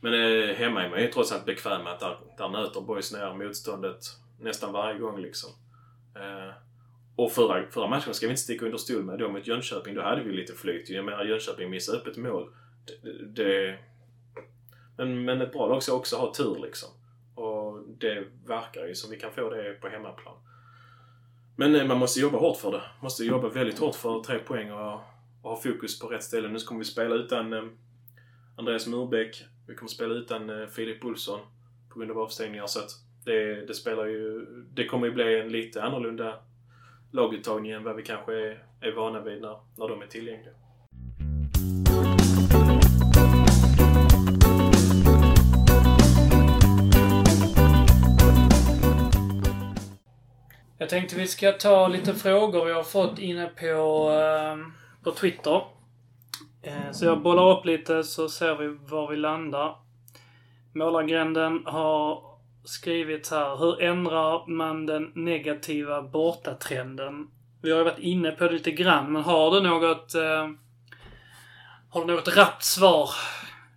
[0.00, 3.12] men eh, hemma är man ju trots allt bekväm med att där, där nöter boys
[3.12, 4.04] ner motståndet
[4.40, 5.50] nästan varje gång liksom.
[6.16, 6.54] Eh,
[7.16, 9.18] och förra, förra matchen ska vi inte sticka under stol med.
[9.18, 10.88] Då mot Jönköping, då hade vi lite flyt.
[10.88, 12.54] Jag menar Jönköping missade öppet mål.
[13.02, 13.78] Det, det,
[15.02, 16.88] men, men ett bra lag ska också ha tur liksom.
[17.34, 20.34] Och det verkar ju som vi kan få det på hemmaplan.
[21.56, 22.82] Men eh, man måste jobba hårt för det.
[23.00, 25.00] Måste jobba väldigt hårt för tre poäng och,
[25.42, 26.48] och ha fokus på rätt ställe.
[26.48, 27.64] Nu kommer vi spela utan eh,
[28.56, 29.44] Andreas Murbeck.
[29.68, 31.40] Vi kommer spela utan eh, Filip Olsson
[31.88, 32.66] på grund av avstängningar.
[32.66, 32.90] Så att
[33.24, 34.46] Det, det spelar ju...
[34.74, 36.38] Det kommer ju bli en lite annorlunda
[37.10, 40.54] laguttagning än vad vi kanske är, är vana vid när, när de är tillgängliga.
[50.82, 54.56] Jag tänkte vi ska ta lite frågor vi har fått inne på, eh,
[55.04, 55.64] på Twitter.
[56.62, 59.76] Eh, så jag bollar upp lite så ser vi var vi landar.
[60.74, 62.22] Målargränden har
[62.64, 63.56] skrivit här.
[63.56, 67.30] Hur ändrar man den negativa bortatrenden?
[67.62, 70.14] Vi har ju varit inne på det lite grann, men har du något...
[70.14, 70.50] Eh,
[71.90, 73.10] har du något rappt svar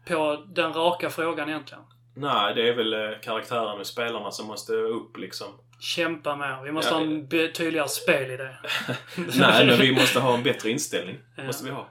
[0.08, 1.84] på den raka frågan egentligen?
[2.18, 5.48] Nej, det är väl eh, karaktären och spelarna som måste upp liksom.
[5.86, 6.64] Kämpa mer.
[6.64, 8.50] Vi måste Ja, ha en tydligare spelidé.
[9.38, 11.18] Nej, men vi måste ha en bättre inställning.
[11.38, 11.44] Ja.
[11.44, 11.90] Måste vi ha.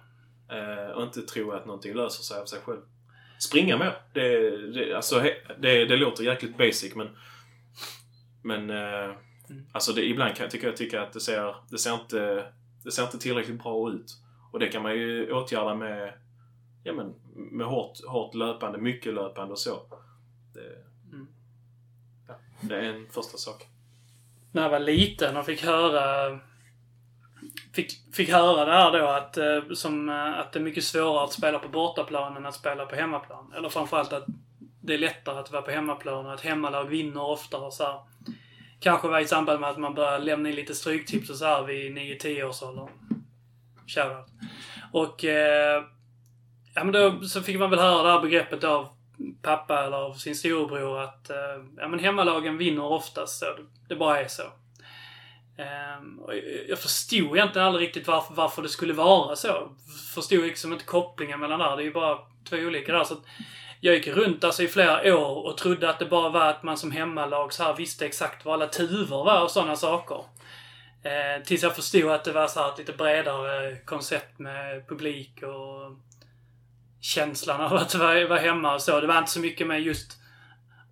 [0.51, 2.81] Eh, och inte tro att någonting löser sig av sig själv.
[3.39, 3.97] Springa mer.
[4.13, 5.21] Det, det, alltså,
[5.59, 7.09] det, det låter jäkligt basic men...
[8.43, 8.71] Men...
[8.71, 9.17] Eh,
[9.73, 12.53] alltså det, ibland kan, tycker jag tycker att det ser, det, ser inte,
[12.85, 14.07] det ser inte tillräckligt bra ut.
[14.53, 16.15] Och det kan man ju åtgärda med...
[16.85, 19.83] Ja men, med hårt, hårt löpande, mycket löpande och så.
[20.55, 21.27] Det, Mm.
[22.29, 23.67] ja, det är en första sak
[24.55, 26.31] när jag var liten och fick höra
[27.75, 31.25] Fick, fick höra det här då att, eh, som, eh, att det är mycket svårare
[31.25, 33.53] att spela på bortaplan än att spela på hemmaplan.
[33.57, 34.25] Eller framförallt att
[34.81, 37.71] det är lättare att vara på hemmaplan och att hemmalag vinner oftare.
[37.71, 38.01] Så här.
[38.81, 41.63] Kanske var i samband med att man börjar lämna in lite stryktips och så här
[41.63, 42.89] vid 9-10 års ålder.
[43.87, 44.27] Shoutout.
[44.93, 45.85] Och eh,
[46.75, 48.89] ja, men då så fick man väl höra det här begreppet av
[49.43, 51.37] pappa eller av sin storebror att eh,
[51.77, 53.39] ja, men hemmalagen vinner oftast.
[53.39, 53.47] Så
[53.89, 54.43] det, bara är så.
[55.59, 59.69] Ehm, och jag- jag förstod egentligen aldrig riktigt varför, varför det skulle vara så.
[60.15, 61.77] Förstod liksom inte kopplingen mellan det här.
[61.77, 63.05] Det är ju bara två olika där.
[63.05, 63.23] Så att
[63.81, 66.77] jag gick runt alltså i flera år och trodde att det bara var att man
[66.77, 70.25] som hemmalag så här visste exakt vad alla tuvor var och sådana saker.
[71.03, 75.43] Eh, tills jag förstod att det var så här ett lite bredare koncept med publik
[75.43, 75.93] och
[77.05, 79.01] känslan av att vara, hemma och så.
[79.01, 80.19] Det var inte så mycket med just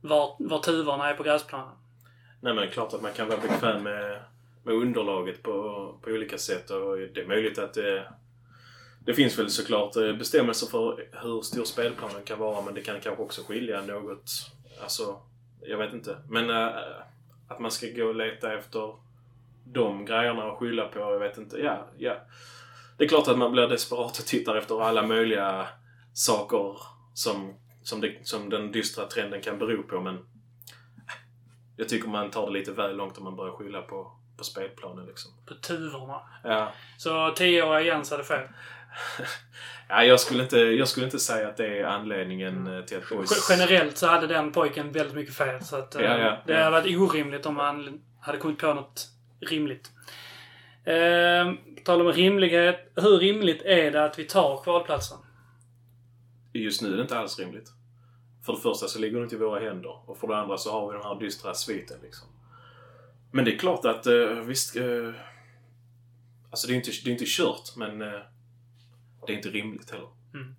[0.01, 1.75] var, var tuvorna är på gräsplanen.
[2.41, 4.23] Nej men det är klart att man kan vara bekväm med,
[4.65, 5.53] med underlaget på,
[6.03, 8.13] på olika sätt och det är möjligt att det...
[9.05, 13.01] Det finns väl såklart eh, bestämmelser för hur stor spelplanen kan vara men det kan
[13.01, 14.31] kanske också skilja något.
[14.83, 15.17] Alltså,
[15.61, 16.17] jag vet inte.
[16.29, 16.69] Men äh,
[17.49, 18.95] att man ska gå och leta efter
[19.65, 21.59] de grejerna och skylla på, jag vet inte.
[21.59, 22.17] Ja, ja.
[22.99, 25.69] Det är klart att man blir desperat och tittar efter alla möjliga
[26.13, 26.77] saker
[27.15, 30.19] som, som, det, som den dystra trenden kan bero på men
[31.77, 35.07] jag tycker man tar det lite väl långt om man börjar skylla på, på spelplanen
[35.07, 35.31] liksom.
[35.47, 36.21] På tuvorna.
[36.45, 36.73] Ja.
[36.99, 38.49] Så 10-åriga Jens hade fel.
[39.89, 43.09] ja jag, skulle inte, jag skulle inte säga att det är anledningen eh, till att
[43.09, 43.51] boys...
[43.51, 45.65] Generellt så hade den pojken väldigt mycket fel.
[45.65, 46.59] Så att, eh, Ja, ja, det ja.
[46.59, 49.09] hade varit orimligt om han hade kommit på något
[49.41, 49.91] rimligt.
[50.85, 52.93] Eh, på tal om rimlighet.
[52.97, 55.19] Hur rimligt är det att vi tar kvalplatsen?
[56.53, 57.73] Just nu är det inte alls rimligt.
[58.43, 60.73] För det första så ligger det inte i våra händer och för det andra så
[60.73, 62.29] har vi den här dystra sviten liksom.
[63.31, 64.77] Men det är klart att eh, visst...
[64.77, 65.15] Eh,
[66.51, 68.21] alltså det är inte, det är inte kört men eh,
[69.27, 70.09] det är inte rimligt heller.
[70.35, 70.55] Mm.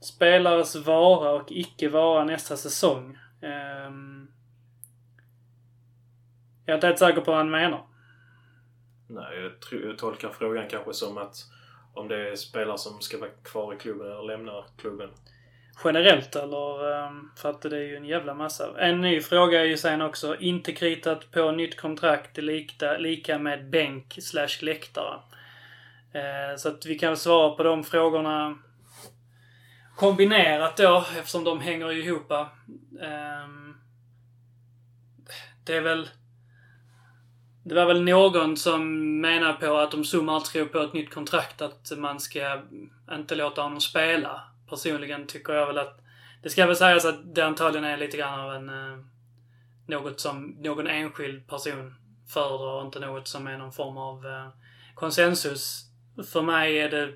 [0.00, 3.18] Spelares vara och icke vara nästa säsong.
[3.42, 4.30] Um,
[6.64, 7.86] jag är inte helt säker på vad han menar.
[9.06, 11.36] Nej, jag, tror, jag tolkar frågan kanske som att
[11.94, 15.10] om det är spelare som ska vara kvar i klubben eller lämnar klubben.
[15.84, 16.92] Generellt eller?
[16.92, 18.80] Ehm, för att det är ju en jävla massa.
[18.80, 20.36] En ny fråga är ju sen också.
[20.36, 25.20] Inte kritat på nytt kontrakt är lika, lika med bänk slash läktare.
[26.12, 28.58] Eh, så att vi kan svara på de frågorna
[29.96, 32.30] kombinerat då eftersom de hänger ihop.
[33.00, 33.76] Ehm,
[35.64, 36.08] det är väl...
[37.68, 41.62] Det var väl någon som menar på att om Zuma tror på ett nytt kontrakt
[41.62, 42.62] att man ska
[43.12, 44.42] inte låta honom spela.
[44.68, 46.00] Personligen tycker jag väl att
[46.42, 48.98] det ska väl sägas att det antagligen är lite grann av en eh,
[49.86, 51.94] något som någon enskild person
[52.28, 54.48] föredrar och inte något som är någon form av eh,
[54.94, 55.82] konsensus.
[56.32, 57.12] För mig är det,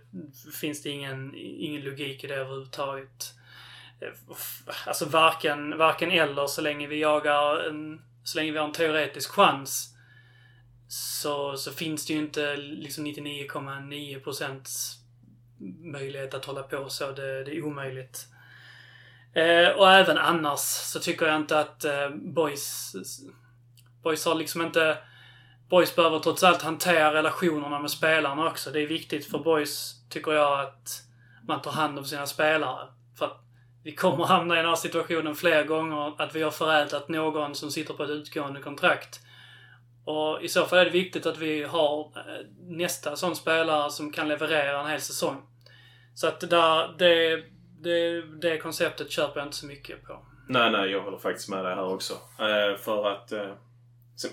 [0.61, 3.35] finns det ingen, ingen logik i det överhuvudtaget.
[4.01, 4.37] Eh,
[4.87, 9.31] alltså varken, varken eller så länge vi jagar en, så länge vi har en teoretisk
[9.31, 9.97] chans
[10.92, 14.96] så, så finns det ju inte liksom 99,9 procents
[15.92, 17.12] möjlighet att hålla på så.
[17.12, 18.26] Det, det är omöjligt.
[19.35, 22.92] Eh, och även annars så tycker jag inte att eh, boys...
[24.03, 24.98] Boys har liksom inte...
[25.68, 28.70] Boys behöver trots allt hantera relationerna med spelarna också.
[28.70, 31.03] Det är viktigt för boys, tycker jag, att
[31.46, 32.88] man tar hand om sina spelare.
[33.18, 33.40] För att
[33.85, 36.22] vi kommer hamna i den här situationen fler gånger.
[36.22, 39.20] Att vi har förädlat någon som sitter på ett utgående kontrakt.
[40.05, 44.13] Och i så fall är det viktigt att vi har eh, nästa sån spelare som
[44.13, 45.43] kan leverera en hel säsong.
[46.15, 47.45] Så att där, det,
[47.81, 50.27] det, det konceptet köper jag inte så mycket på.
[50.49, 52.15] Nej, nej, jag håller faktiskt med dig här också.
[52.39, 53.55] Eh, för att eh,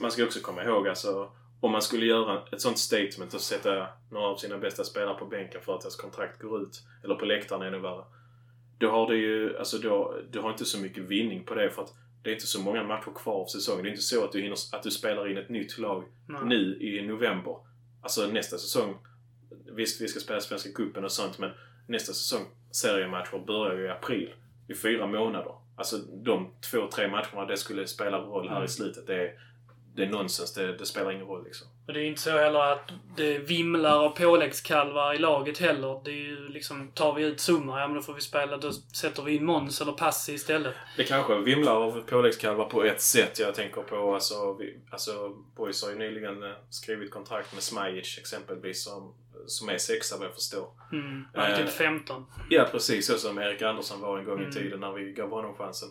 [0.02, 3.88] man ska också komma ihåg alltså om man skulle göra ett sånt statement och sätta
[4.12, 7.26] några av sina bästa spelare på bänken för att deras kontrakt går ut, eller på
[7.26, 8.04] läktaren ännu värre.
[8.78, 11.82] Då har du ju, alltså då, du har inte så mycket vinning på det för
[11.82, 13.84] att det är inte så många matcher kvar av säsongen.
[13.84, 16.42] Det är inte så att du, hinner, att du spelar in ett nytt lag Nej.
[16.46, 17.56] nu i november.
[18.02, 18.98] Alltså nästa säsong.
[19.76, 21.52] Visst, vi ska spela Svenska Cupen och sånt men
[21.88, 24.34] nästa säsong, seriematcher, börjar ju i april.
[24.68, 25.52] I fyra månader.
[25.76, 28.66] Alltså de två, tre matcherna det skulle spela roll här Mm.
[28.66, 29.08] i slutet.
[29.08, 29.40] Det är,
[29.96, 30.54] det är nonsens.
[30.54, 31.68] Det, det spelar ingen roll liksom.
[31.88, 36.02] Och det är inte så heller att det vimlar av påläggskalvar i laget heller.
[36.06, 38.72] Det är ju liksom, tar vi ut Zuma, ja men då får vi spela, då
[38.72, 40.76] sätter vi in Måns eller Passi istället.
[40.98, 43.40] Det kanske vimlar av påläggskalvar på ett sätt.
[43.40, 48.18] Jag tänker på, alltså, vi, alltså Boys har ju nyligen eh, skrivit kontrakt med Smajic
[48.18, 49.14] exempelvis som,
[49.48, 50.68] som är sexa vad jag förstår.
[50.92, 51.24] Mm.
[51.34, 52.26] Han är Eh, typ 15.
[52.50, 53.08] Ja, precis.
[53.08, 54.50] Så som Erik Andersson var en gång Mm.
[54.50, 55.90] i tiden när vi gav honom chansen.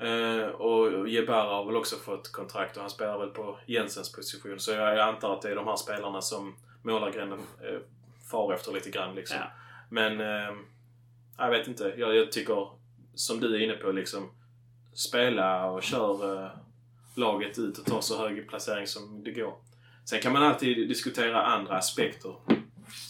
[0.00, 4.60] Eh, och Jebara har väl också fått kontrakt och han spelar väl på Jensens position.
[4.60, 7.78] Så jag, jag antar att det är de här spelarna som målargränden eh,
[8.30, 9.36] far efter lite grann liksom.
[9.40, 9.50] Ja.
[9.90, 10.56] Men eh,
[11.38, 11.94] jag vet inte.
[11.96, 12.68] Jag, jag tycker,
[13.14, 14.30] som du är inne på, liksom
[14.94, 16.50] spela och kör eh,
[17.14, 19.54] laget ut och ta så hög placering som det går.
[20.04, 22.34] Sen kan man alltid diskutera andra aspekter.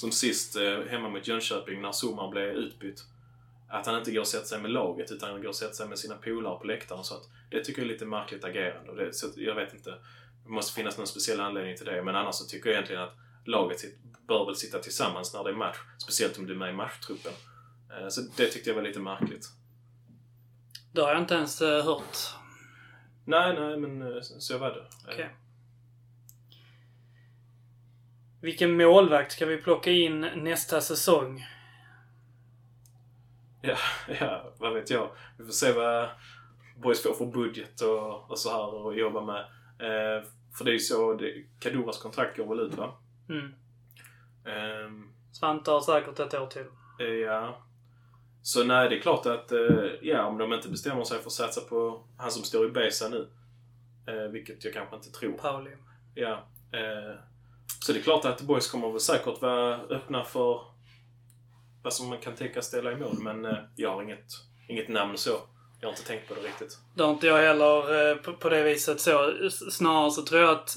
[0.01, 3.05] Som sist eh, hemma mot Jönköping när Zuma blev utbytt.
[3.69, 5.89] Att han inte går och sätter sig med laget utan han går och sätter sig
[5.89, 7.05] med sina polare på läktaren.
[7.05, 8.91] Så att det tycker jag är lite märkligt agerande.
[8.91, 9.91] Och det, så jag vet inte.
[10.45, 12.03] Det måste finnas någon speciell anledning till det.
[12.03, 13.81] Men annars så tycker jag egentligen att laget
[14.29, 15.77] bör väl sitta tillsammans när det är match.
[15.99, 17.33] Speciellt om du är med i matchtruppen.
[18.01, 19.47] Eh, Så det tyckte jag var lite märkligt.
[20.93, 22.17] Det har jag inte ens eh, hört.
[23.25, 25.13] Nej, nej, men eh, så var det.
[25.13, 25.31] Okej.
[28.41, 31.45] Vilken målvakt ska vi plocka in nästa säsong?
[33.61, 33.77] Ja,
[34.21, 35.11] ja, vad vet jag.
[35.39, 36.09] Vi får se vad
[36.77, 39.41] Boys får för budget och, och så här att jobba med.
[39.81, 40.25] Eh,
[40.59, 42.95] för det är ju så, det, Kaduras kontrakt går väl ut va?
[43.29, 43.53] Mm.
[44.45, 46.65] Ehm, Svante har säkert ett år till.
[47.01, 47.59] eh, ja.
[48.43, 49.59] Så nej, det är klart att eh,
[50.03, 53.09] ja, om de inte bestämmer sig för att satsa på han som står i Besa
[53.09, 53.29] nu.
[54.09, 55.33] Eh, vilket jag kanske inte tror.
[55.33, 55.71] Pauli.
[56.15, 56.33] Ja.
[56.73, 57.17] Eh,
[57.81, 60.61] så det är klart att Boys kommer väl säkert vara öppna för
[61.83, 63.19] vad som man kan tänka ställa i mål.
[63.19, 64.27] Men eh, jag har inget,
[64.69, 65.41] inget namn så.
[65.81, 66.79] Jag har inte tänkt på det riktigt.
[66.95, 69.33] Det har inte jag heller eh, på, på det viset så.
[69.71, 70.77] Snarare så tror jag att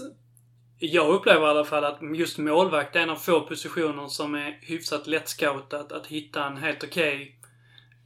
[0.84, 4.60] jag upplever i alla fall att just målvakt är en av få positioner som är
[4.62, 7.40] hyfsat lättscoutat att hitta en helt okej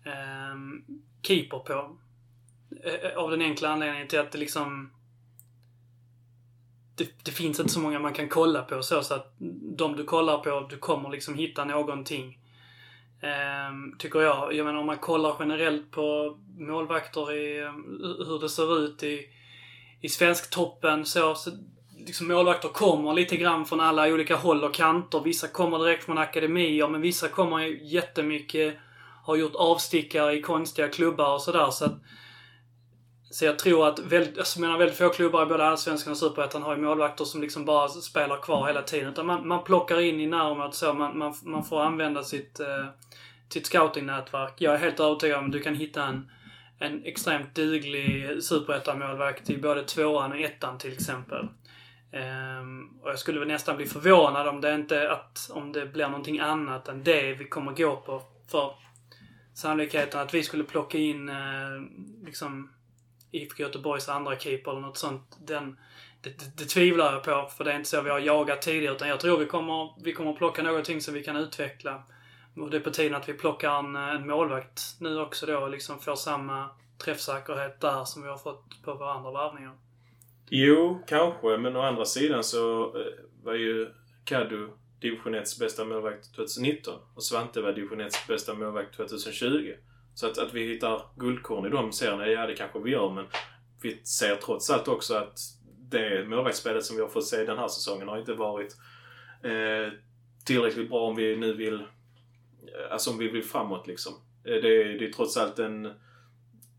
[0.06, 0.84] ehm,
[1.22, 1.98] keeper på.
[2.84, 4.92] Eh, Av den enkla anledningen till att det liksom...
[6.96, 9.36] Det, det finns inte så många man kan kolla på så, så att
[9.78, 12.40] de du kollar på, du kommer liksom hitta någonting.
[13.26, 14.54] Ehm, tycker jag.
[14.54, 19.22] Jag menar om man kollar generellt på målvakter i ehm, hur det ser ut i,
[20.02, 21.52] i svensktoppen så, så
[22.08, 25.20] liksom målvakter kommer lite grann från alla olika håll och kanter.
[25.20, 27.60] Vissa kommer direkt från akademier men vissa kommer
[27.94, 28.76] jättemycket,
[29.24, 31.70] har gjort avstickare i konstiga klubbar och sådär.
[31.72, 32.02] Så, att-
[33.36, 36.18] så jag tror att väldigt, alltså jag menar, väldigt få klubbar i både Allsvenskan och
[36.18, 39.10] Superettan har ju målvakter som liksom bara spelar kvar hela tiden.
[39.10, 40.94] Utan man, man plockar in i närområdet så.
[40.94, 42.86] Man, man, man får använda sitt, eh,
[43.50, 44.54] sitt scoutingnätverk.
[44.58, 46.32] Jag är helt övertygad om att du kan hitta en,
[46.80, 51.48] en extremt duglig superettan-målvakt i både tvåan och ettan till exempel.
[52.62, 56.08] Um, och jag skulle väl nästan bli förvånad om det inte att, om det blir
[56.08, 58.22] någonting annat än det vi kommer gå på.
[58.52, 58.72] För
[59.54, 61.36] sannolikheten att vi skulle plocka in eh,
[62.26, 62.70] liksom
[63.36, 65.38] IFK Göteborgs andra keeper eller något sånt.
[65.48, 65.80] Den,
[66.22, 68.96] det, det, det tvivlar jag på, för det är inte så vi har jagat tidigare.
[68.96, 72.04] Utan jag tror vi kommer, vi kommer plocka någonting som vi kan utveckla.
[72.56, 75.70] Och det är på tiden att vi plockar en, en målvakt nu också då och
[75.70, 76.70] liksom får samma
[77.04, 79.78] träffsäkerhet där som vi har fått på våra andra värvningar.
[80.50, 81.58] Jo, kanske.
[81.58, 83.06] Men å andra sidan så eh,
[83.44, 83.90] var ju
[84.26, 84.70] Kadu
[85.00, 89.74] division 1 bästa målvakt 2019 och Svante var division 1 bästa målvakt 2020.
[90.16, 93.26] Så att, att vi hittar guldkorn i de serierna, ja det kanske vi gör men
[93.82, 95.40] vi ser trots allt också att
[95.90, 98.76] det målvaktsspelet som vi har fått se den här säsongen har inte varit
[99.44, 99.94] eh,
[100.46, 104.14] tillräckligt bra om vi nu vill eh, Alltså om vi vill framåt liksom.
[104.44, 105.94] Eh, det, det är trots allt en...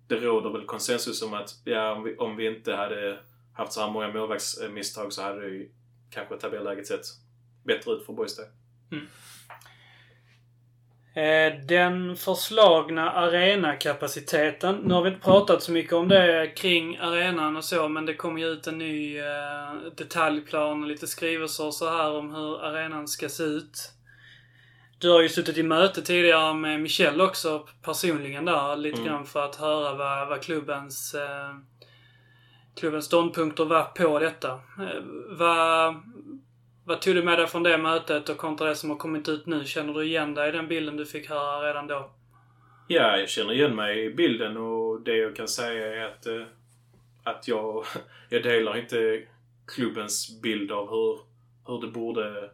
[0.09, 3.18] Det råder väl konsensus om att ja, om, vi, om vi inte hade
[3.55, 5.70] haft så här många målvaktsmisstag så hade det ju
[6.11, 7.05] kanske tabelläget sett
[7.64, 8.41] bättre ut för Boys
[8.93, 9.07] mm.
[11.17, 14.77] Eh, Den förslagna arenakapaciteten.
[14.85, 18.14] Nu har vi inte pratat så mycket om det kring arenan och så, men det
[18.14, 22.64] kommer ju ut en ny eh, detaljplan och lite skrivelser och så här om hur
[22.64, 23.93] arenan ska se ut.
[24.99, 29.12] Du har ju suttit i möte tidigare med Michel också personligen där, lite Mm.
[29.12, 31.55] grann för att höra vad, vad klubbens, eh,
[32.81, 34.51] klubbens ståndpunkter var på detta.
[34.53, 35.95] Eh, vad,
[36.87, 39.47] vad tog du med dig från det mötet och kontra det som har kommit ut
[39.47, 39.64] nu?
[39.64, 42.11] Känner du igen dig i den bilden du fick höra redan då?
[42.89, 46.43] Ja, jag känner igen mig i bilden och det jag kan säga är att, eh,
[47.24, 47.84] att jag,
[48.28, 49.22] jag delar inte
[49.66, 51.18] klubbens bild av hur,
[51.66, 52.51] hur det borde...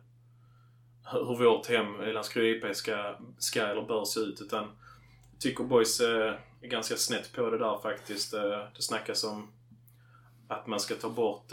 [1.12, 4.40] Hur vårt hem i Landskrona IP ska, ska eller bör se ut.
[4.40, 4.64] Utan
[5.32, 8.34] jag tycker Boys eh, är ganska snett på det där faktiskt.
[8.34, 9.52] Eh, det snackas om
[10.48, 11.52] att man ska ta bort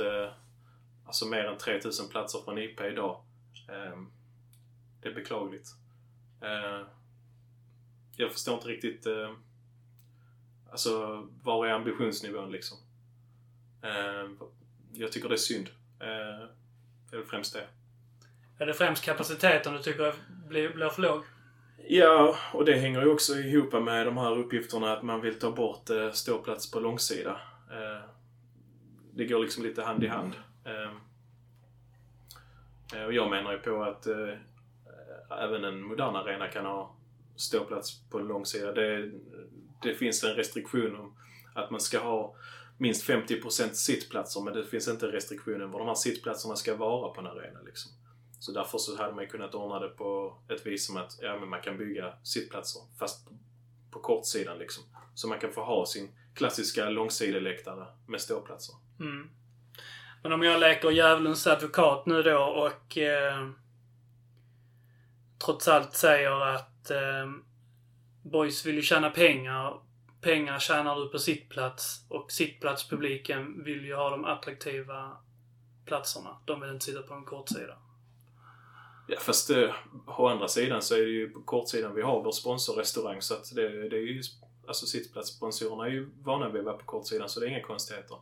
[1.10, 3.22] alltså mer än 3000 platser från IP idag.
[3.70, 4.00] Eh,
[5.02, 5.68] Det är beklagligt.
[6.42, 6.88] Eh,
[8.16, 9.32] jag förstår inte riktigt eh,
[10.72, 12.78] alltså var är ambitionsnivån liksom.
[14.92, 15.70] Jag tycker det är synd.
[16.00, 17.68] Det är väl främst det.
[18.60, 20.14] Är det främst kapaciteten du tycker
[20.48, 21.24] blir, blir för låg?
[21.88, 25.52] Ja, och det hänger ju också ihop med de här uppgifterna att man vill ta
[25.52, 27.42] bort eh, ståplats på långsida.
[29.14, 30.34] Det går liksom lite hand i hand.
[30.66, 31.00] Ehm,
[32.94, 34.34] eh, och jag menar ju på att eh,
[35.30, 36.96] även en modern arena kan ha
[37.36, 38.72] ståplats på en långsida.
[38.72, 39.12] Det,
[39.82, 41.16] det finns en restriktion om
[41.54, 42.36] att man ska ha
[42.78, 47.22] minst 50% sittplatser men det finns inte restriktionen var de här sittplatserna ska vara på
[47.22, 47.60] en arena.
[47.66, 47.92] Liksom.
[48.40, 51.40] Så därför så hade man ju kunnat ordna det på ett vis som att ja,
[51.40, 53.28] men man kan bygga sittplatser fast
[53.92, 54.84] på kortsidan liksom.
[55.16, 58.76] Så man kan få ha sin klassiska långsideläktare med ståplatser.
[59.00, 59.30] Mm.
[60.24, 63.50] Men om jag leker djävulens advokat nu då och eh,
[65.46, 67.32] trots allt säger att eh,
[68.24, 69.82] Boys vill ju tjäna pengar.
[70.22, 75.18] Pengar tjänar du på sittplats och sittplatspubliken vill ju ha de attraktiva
[75.86, 76.38] platserna.
[76.46, 77.78] De vill inte sitta på en kortsida.
[79.08, 79.72] Ja, fast eh,
[80.06, 83.56] å andra sidan så är det ju på kortsidan vi har vår sponsorrestaurang så att
[83.56, 84.22] det, det är ju
[84.70, 88.18] Alltså sittplatssponsorerna är ju vana vid att vara på kortsidan så det är inga konstigheter.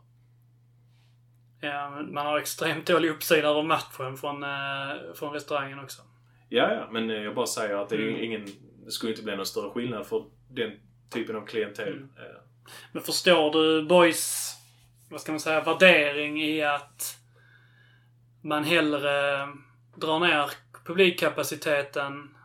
[1.62, 6.02] Men man har extremt dålig uppsida över matchen från, eh, från restaurangen också.
[6.50, 8.24] Ja, ja, men eh, jag bara säger att det är Mm.
[8.24, 8.46] ingen...
[8.86, 10.72] Det skulle inte bli någon större skillnad för den
[11.10, 11.88] typen av klientel.
[11.94, 12.10] Mm.
[12.18, 12.42] Eh,
[12.92, 14.54] Men förstår du Boys,
[15.10, 17.18] vad ska man säga, värdering i att
[18.42, 19.48] man hellre
[19.96, 20.52] drar ner
[20.86, 22.36] publikkapaciteten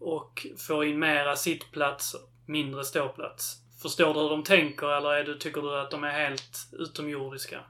[0.00, 2.16] och får in mera sittplats,
[2.46, 3.56] mindre ståplats?
[3.82, 7.60] Förstår du hur de tänker eller är du, tycker du att de är helt utomjordiska?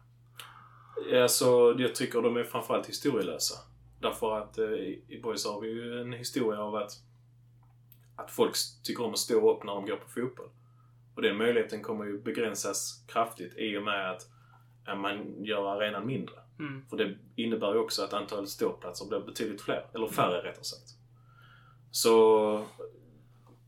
[1.10, 3.54] Ja, så jag tycker de är framförallt historielösa.
[4.00, 4.72] Därför att eh,
[5.08, 6.92] i Boys har vi ju en historia av att,
[8.16, 10.50] att folk tycker om att stå upp när de går på fotboll.
[11.14, 14.26] Och den möjligheten kommer ju begränsas kraftigt i och med att
[14.88, 16.34] eh, man gör arenan mindre.
[16.58, 16.88] Mm.
[16.90, 19.86] För det innebär ju också att antalet ståplatser blir betydligt fler.
[19.94, 20.90] Eller färre rättare sagt.
[21.90, 22.64] Så...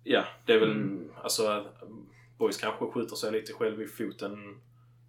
[0.05, 0.71] Ja, det är väl...
[0.71, 1.11] Mm.
[1.23, 1.47] Alltså...
[1.47, 1.83] att
[2.39, 4.61] Boys kanske skjuter sig lite själv i foten,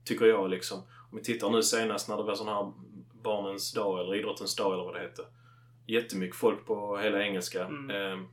[0.05, 0.81] tycker jag liksom.
[1.11, 2.71] Om vi tittar nu senast när det var sån här
[3.23, 5.25] barnens dag eller idrottens dag eller vad det heter.
[5.87, 7.65] Jättemycket folk på hela engelska.
[7.65, 7.89] Mm.
[7.89, 8.25] Eh,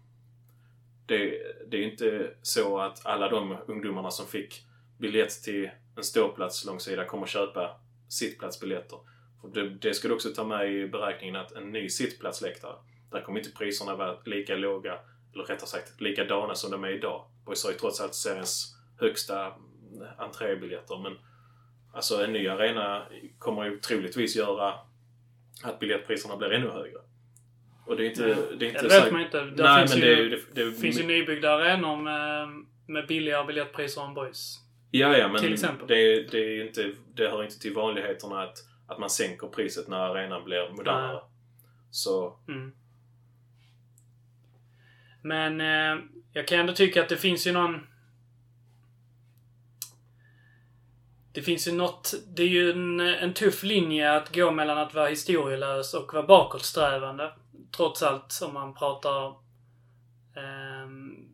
[1.06, 4.62] det, det är inte så att alla de ungdomarna som fick
[4.98, 8.98] biljett till en ståplats långsida kommer köpa sittplatsbiljetter.
[9.40, 12.74] För det, det ska du också ta med i beräkningen att en ny sittplatsläktare,
[13.10, 14.98] där kommer inte priserna vara lika låga,
[15.34, 17.24] eller rättare sagt likadana som de är idag.
[17.44, 19.52] Boys har ju trots allt seriens högsta
[20.18, 21.18] entrébiljetter men
[21.98, 23.02] alltså en ny arena
[23.38, 24.74] kommer ju troligtvis göra
[25.62, 26.98] att biljettpriserna blir ännu högre.
[27.86, 28.26] Och det är inte...
[28.58, 29.40] Det är inte det så- vet man inte.
[29.44, 30.28] Där Nej, finns men det ju...
[30.28, 32.48] Det, det, finns ju nybyggda arenor med,
[32.86, 34.58] med billigare biljettpriser än Boys.
[34.90, 35.86] Ja, ja, men Till exempel.
[35.86, 39.96] Det, det, är inte, det hör inte till vanligheterna att, att man sänker priset när
[39.96, 41.12] arenan blir modernare.
[41.12, 41.22] Nej.
[41.90, 42.72] Så, Mm.
[45.22, 47.86] Men eh, jag kan ändå tycka att det finns ju någon...
[51.38, 52.14] Det finns ju något...
[52.26, 56.26] Det är ju en, en tuff linje att gå mellan att vara historielös och vara
[56.26, 57.32] bakåtsträvande.
[57.76, 59.26] Trots allt om man pratar
[60.36, 60.88] eh,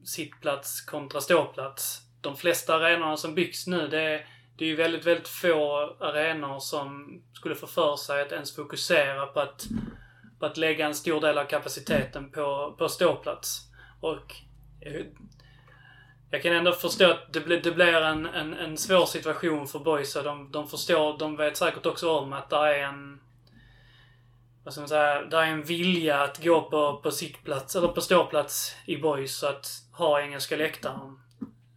[0.04, 2.00] sittplats kontra ståplats.
[2.20, 4.26] De flesta arenorna som byggs nu, det är,
[4.58, 9.26] det är ju väldigt, väldigt få arenor som skulle få för sig att ens fokusera
[9.26, 9.66] på att
[10.38, 13.60] på att lägga en stor del av kapaciteten på, på ståplats.
[14.00, 14.34] Och
[14.80, 15.06] eh,
[16.34, 19.78] jag kan ändå förstå att det, blir- det blir en, en, en svår situation för
[19.78, 20.16] boys.
[20.16, 23.20] och De, de förstår, de vet säkert också om att det är en
[24.64, 28.00] vad ska man säga, där är en vilja att gå på, på sittplats, eller på
[28.00, 31.20] ståplats i boys så att ha engelska läktaren.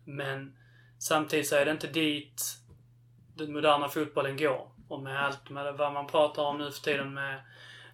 [0.06, 0.56] Men
[1.00, 2.44] samtidigt så är det inte dit
[3.36, 4.72] den moderna fotbollen går.
[4.88, 7.42] Och med allt med vad man pratar om nu för tiden med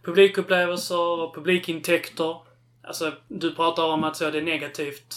[0.04, 2.38] publikupplevelser och publikintäkter.
[2.84, 5.16] Alltså, du pratar om att så det är negativt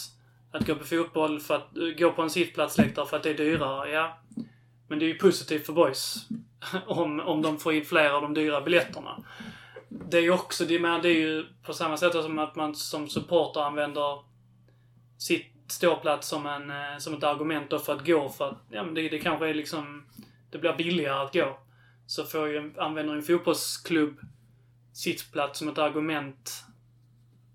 [0.57, 3.91] att gå på fotboll för att gå på en sittplatsläktare för att det är dyrare.
[3.91, 4.19] Ja.
[4.87, 6.27] Men det är ju positivt för boys.
[6.87, 9.23] om, om de får in fler av de dyra biljetterna.
[9.89, 12.75] Det är ju också, det är, det är ju på samma sätt som att man
[12.75, 14.19] som supporter använder
[15.17, 18.83] sitt ståplats som, en, eh, som ett argument då för att gå för att, ja
[18.83, 20.05] men det, det kanske är liksom,
[20.51, 21.59] det blir billigare att gå.
[22.07, 24.19] Så får ju, använder en fotbollsklubb
[24.93, 26.63] sittplats som ett argument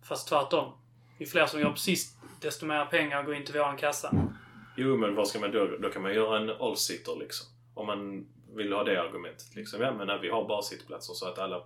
[0.02, 0.72] fast tvärtom.
[1.18, 4.14] Ju fler som går sist, desto mer pengar går in till våran kassa.
[4.76, 5.66] Jo, men vad ska man då?
[5.66, 7.46] Då kan man göra en all-sitter liksom.
[7.74, 8.26] Om man
[8.56, 9.54] vill ha det argumentet.
[9.54, 9.80] Liksom.
[9.80, 11.62] Ja, men nej, vi har bara sittplatser så att alla...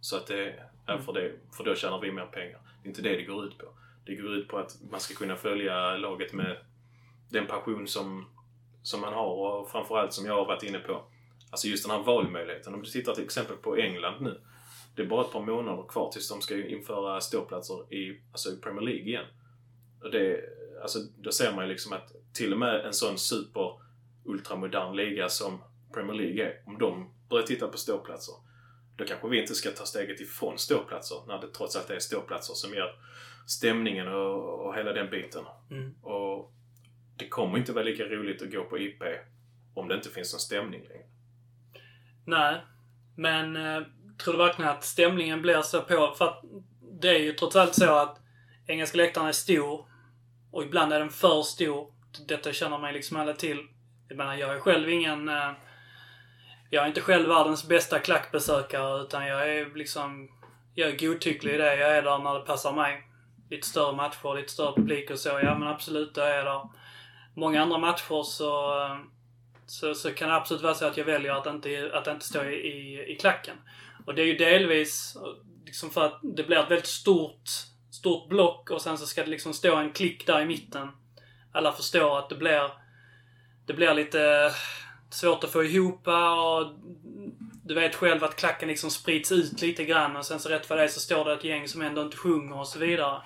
[0.00, 0.54] Så att det
[0.86, 1.32] är för det.
[1.56, 2.60] För då tjänar vi mer pengar.
[2.82, 3.66] Det är inte det det går ut på.
[4.06, 6.56] Det går ut på att man ska kunna följa laget med
[7.30, 8.28] den passion som,
[8.82, 11.04] som man har och framförallt som jag har varit inne på.
[11.50, 12.74] Alltså just den här valmöjligheten.
[12.74, 14.40] Om du tittar till exempel på England nu.
[14.96, 18.56] Det är bara ett par månader kvar tills de ska införa ståplatser i, alltså i
[18.56, 19.26] Premier League igen.
[20.12, 20.40] Det,
[20.82, 23.80] alltså, då ser man ju liksom att till och med en sån super
[24.24, 25.62] ultramodern liga som
[25.94, 28.34] Premier League är, om de börjar titta på ståplatser,
[28.96, 32.54] då kanske vi inte ska ta steget ifrån ståplatser när det trots allt är ståplatser
[32.54, 32.94] som ger
[33.46, 35.44] stämningen och, och hela den biten.
[35.70, 35.94] Mm.
[36.02, 36.52] Och
[37.16, 39.02] det kommer inte vara lika roligt att gå på IP
[39.74, 41.04] om det inte finns någon stämning längre.
[42.24, 42.60] Nej,
[43.16, 43.82] men eh,
[44.18, 46.14] tror du verkligen att stämningen blir så på?
[46.18, 46.44] För att
[47.00, 48.20] det är ju trots allt så att
[48.66, 49.88] engelska läktaren är stor
[50.54, 51.86] och ibland är den för stor.
[52.26, 53.58] Detta känner man liksom alla till.
[54.08, 55.28] Jag menar, jag är själv ingen...
[55.28, 55.50] Eh,
[56.70, 60.28] jag är inte själv världens bästa klackbesökare utan jag är liksom...
[60.74, 61.76] Jag är godtycklig i det.
[61.76, 63.02] Jag är där när det passar mig.
[63.50, 65.28] Lite större matcher, lite större publik och så.
[65.28, 66.68] Ja men absolut, då är jag där.
[67.36, 68.96] Många andra matcher så, eh,
[69.66, 72.44] så, så kan det absolut vara så att jag väljer att inte, att inte stå
[72.44, 73.56] i, i, i klacken.
[74.06, 75.16] Och det är ju delvis
[75.66, 77.50] liksom för att det blir ett väldigt stort,
[78.04, 80.88] stort block och sen så ska det liksom stå en klick där i mitten.
[81.52, 82.70] Alla förstår att det blir,
[83.66, 84.52] det blir lite eh,
[85.10, 86.72] svårt att få ihop och
[87.64, 90.76] du vet själv att klacken liksom sprids ut lite grann och sen så rätt för
[90.76, 93.22] det så står det ett gäng som ändå inte sjunger och så vidare.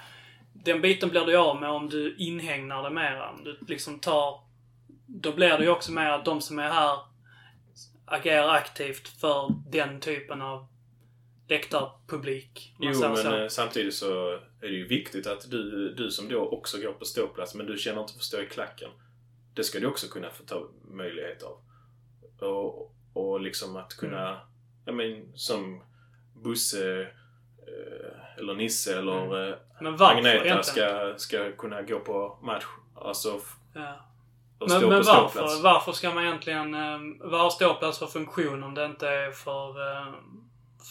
[0.52, 3.30] Den biten blir du av med om du inhägnar det mera.
[3.30, 4.40] Om du liksom tar...
[5.06, 6.98] Då blir det ju också mer att de som är här
[8.06, 10.66] agerar aktivt för den typen av
[11.48, 12.74] läktarpublik.
[12.80, 13.36] Jo, men så.
[13.36, 17.04] eh, samtidigt så är det ju viktigt att du, du som då också går på
[17.04, 18.90] ståplats, men du känner inte för att stå i klacken.
[19.54, 21.58] Det ska du också kunna få ta möjlighet av.
[22.48, 24.40] Och, och liksom att kunna, Mm.
[24.84, 25.82] ja men som
[26.44, 32.64] Busse eh, eller Nisse eller eh, Men Agneta ska, ska kunna gå på match.
[32.96, 33.40] Alltså,
[33.74, 33.96] Ja.
[34.58, 35.62] och Men, men varför?
[35.62, 36.72] Varför ska man egentligen...
[37.20, 39.74] Vad har ståplats för funktion om det inte är för,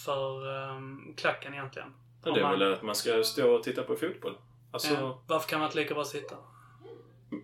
[0.05, 0.81] för eh,
[1.17, 1.93] klacken egentligen?
[2.23, 4.37] Ja, det är man- väl att man ska stå och titta på fotboll.
[4.71, 5.21] Alltså, ja.
[5.27, 6.35] Varför kan man inte lika bra sitta?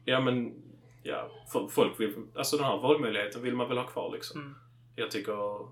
[0.06, 0.64] Ja men,
[1.04, 1.30] ja,
[1.70, 4.42] folk vill, alltså den här valmöjligheten vill man väl ha kvar liksom.
[4.42, 4.56] Mm.
[4.96, 5.68] Jag tycker,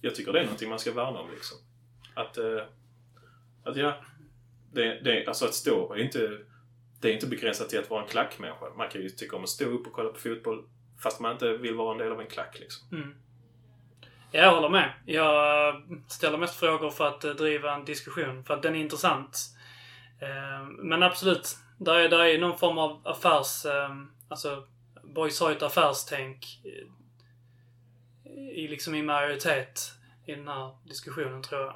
[0.00, 1.58] jag tycker det är någonting man ska värna om liksom.
[2.14, 2.62] Att, eh,
[3.64, 3.94] att ja,
[4.72, 6.38] det, det, alltså att stå är inte,
[7.00, 8.66] det är inte begränsat till att vara en klackmänniska.
[8.76, 10.64] Man kan ju tycka om att stå upp och kolla på fotboll
[11.02, 12.98] fast man inte vill vara en del av en klack liksom.
[12.98, 13.14] Mm.
[14.32, 14.92] Jag håller med.
[15.06, 15.74] Jag
[16.08, 19.38] ställer mest frågor för att eh, driva en diskussion, för att den är intressant.
[20.20, 23.64] Ehm, men absolut, där är, där är någon form av affärs...
[23.66, 24.64] Ehm, alltså,
[25.04, 26.88] Boys har ju ett affärstänk eh,
[28.64, 29.92] i- liksom i majoritet
[30.26, 31.74] i den här diskussionen, tror jag.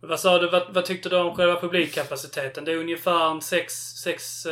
[0.00, 2.64] Men Vad sa du, vad, vad tyckte du om själva publikkapaciteten?
[2.64, 4.46] Det är ungefär 6, 6,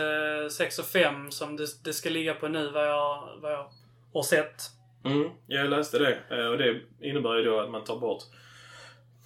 [0.51, 3.71] 6 och 5 som det, det ska ligga på nu, vad jag, vad jag
[4.15, 4.63] har sett.
[5.05, 6.19] Mm, jag läste det.
[6.31, 8.23] Eh, Och det innebär ju då att man tar bort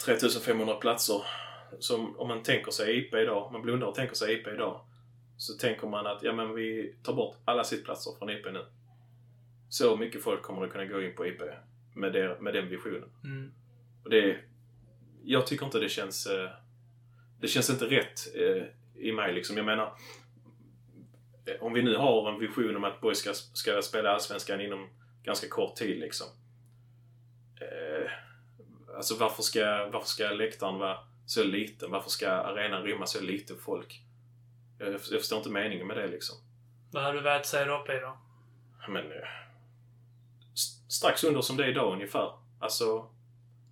[0.04, 1.22] 3500 platser.
[1.78, 4.80] Som om man tänker sig IP idag, om man blundar och tänker sig IP idag.
[5.36, 8.64] Så tänker man att ja, men vi tar bort alla sittplatser från IP nu.
[9.68, 11.40] Så mycket folk kommer att kunna gå in på IP
[11.94, 13.08] med, det, med den visionen.
[13.24, 13.52] Mm.
[14.04, 14.36] Och det,
[15.24, 16.26] jag tycker inte det känns...
[16.26, 16.50] eh,
[17.40, 18.62] Det känns inte rätt eh,
[18.96, 19.56] i mig liksom.
[19.56, 19.92] Jag menar,
[21.60, 24.88] om vi nu har en vision om att Boys ska, ska spela Allsvenskan inom
[25.22, 26.26] ganska kort tid liksom.
[27.60, 28.10] Eh,
[28.96, 29.60] alltså varför ska,
[29.92, 31.90] varför ska läktaren vara så liten?
[31.90, 34.00] Varför ska arenan rymma så lite folk?
[34.78, 36.36] Jag, jag förstår inte meningen med det liksom.
[36.92, 38.18] Vad hade du velat i då?
[38.88, 39.12] Men...
[39.12, 39.28] eh,
[40.54, 42.32] st- Strax under som det är idag ungefär.
[42.60, 43.10] Alltså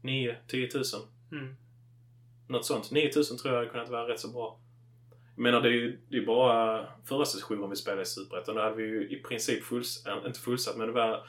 [0.03, 1.01] 9-10 tusen.
[1.33, 1.57] Mm.
[2.49, 2.91] Något sånt.
[2.91, 4.61] 9000 tror jag hade kunnat vara rätt så bra.
[5.41, 8.55] Jag menar, det är ju det är bara förra sessionen vi spelade i Superettan.
[8.55, 11.27] Då hade vi ju i princip fulls, eh, inte fullsatt, men det var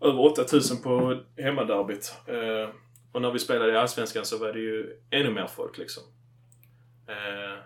[0.00, 2.14] över 8000 på hemmaderbyt.
[2.26, 2.74] Eh,
[3.12, 6.02] och när vi spelade i Allsvenskan så var det ju ännu mer folk liksom.
[7.06, 7.64] Eh,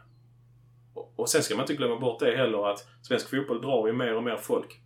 [0.94, 3.92] och, och sen ska man inte glömma bort det heller att svensk fotboll drar ju
[3.92, 4.80] mer och mer folk.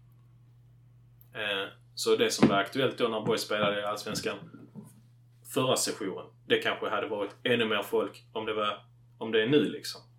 [1.34, 4.36] Eh, så det som var aktuellt då när Boys spelade i Allsvenskan
[5.54, 8.86] förra sessionen, det kanske hade varit ännu mer folk om det var
[9.18, 10.09] om det är nu liksom.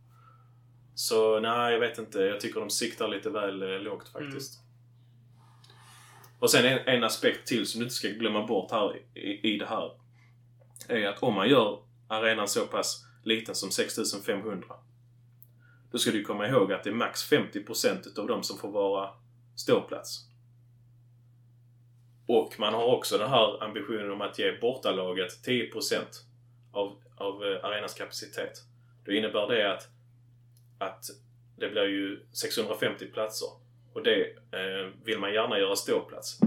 [1.02, 2.20] Så nej, jag vet inte.
[2.20, 4.60] Jag tycker de siktar lite väl eh, lågt faktiskt.
[6.40, 9.58] Och sen en, en aspekt till som du inte ska glömma bort här i, i
[9.58, 9.92] det här.
[10.88, 14.68] Är att om man gör arenan så pass liten som 6500.
[15.92, 19.10] Då ska du komma ihåg att det är max 50% utav dem som får vara
[19.56, 20.26] ståplats.
[22.28, 26.02] Och man har också den här ambitionen om att ge bortalaget 10%
[26.72, 28.64] av, av eh, arenans kapacitet.
[29.06, 29.88] Då innebär det att,
[30.82, 31.06] att
[31.58, 33.48] det blir ju 650 platser.
[33.94, 36.40] Och det eh, vill man gärna göra ståplats.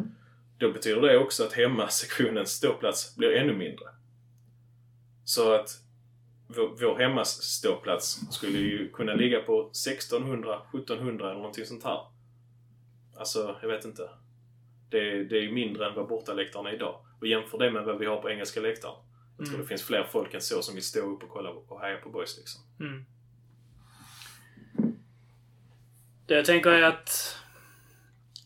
[0.58, 3.86] Då betyder det också att hemmasektionens ståplats blir ännu mindre.
[5.24, 5.70] Så att
[6.48, 12.00] vår, vår hemmaståplats skulle ju kunna ligga på 1600, 1700 eller någonting sånt här.
[13.16, 14.10] Alltså, jag vet inte.
[14.90, 17.00] Det, det är mindre än vad bortaläktarna är idag.
[17.20, 18.94] Och jämför det med vad vi har på engelska läktaren.
[19.38, 19.60] Jag tror Mm.
[19.64, 22.10] det finns fler folk än så som vill stå upp och kolla och heja på
[22.10, 22.62] boys liksom.
[22.80, 23.04] Mm.
[26.26, 27.38] Det jag tänker är att...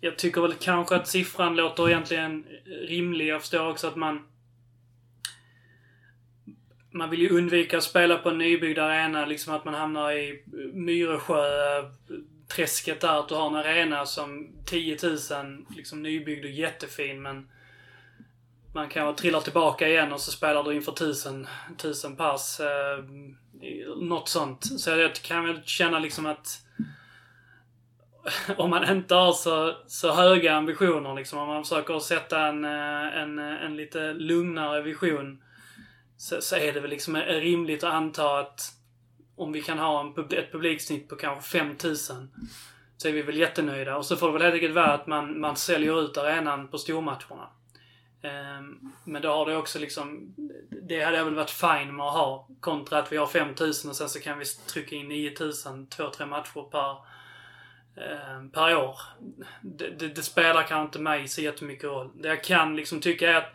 [0.01, 2.47] Jag tycker väl kanske att siffran låter egentligen
[2.89, 3.27] rimlig.
[3.27, 4.25] Jag förstår också att man...
[6.91, 10.43] Man vill ju undvika att spela på en nybyggd arena, liksom att man hamnar i
[10.73, 13.21] Myresjö-träsket där.
[13.21, 15.19] Att du har en arena som 10 000,
[15.77, 17.49] liksom nybyggd och jättefin, men
[18.75, 22.61] man kan trillar tillbaka igen och så spelar du inför tusen, tusen pass.
[22.61, 23.05] Eh,
[23.97, 24.81] något sånt.
[24.81, 26.63] Så jag kan väl känna liksom att
[28.57, 33.19] om man inte har så, så höga ambitioner, liksom, om man försöker sätta en, eh,
[33.19, 35.43] en, eh, en lite lugnare vision,
[36.17, 38.61] så, så är det väl liksom rimligt att anta att
[39.37, 42.31] om vi kan ha en, ett publiksnitt på kanske 5000
[42.97, 43.97] så är vi väl jättenöjda.
[43.97, 46.79] Och så får det väl helt enkelt vara att man, man säljer ut arenan på
[46.79, 47.49] stormatcherna.
[48.23, 50.35] Ehm, men då har det också liksom...
[50.89, 52.49] Det hade jag väl varit fine med att ha.
[52.61, 56.27] Kontra att vi har 5000 och sen så kan vi trycka in 9000 två, tre
[56.27, 56.97] matcher per,
[58.01, 58.99] eh, per år.
[59.63, 62.11] Det, det, det spelar kanske inte mig så jättemycket roll.
[62.15, 63.53] Det jag kan liksom tycka är att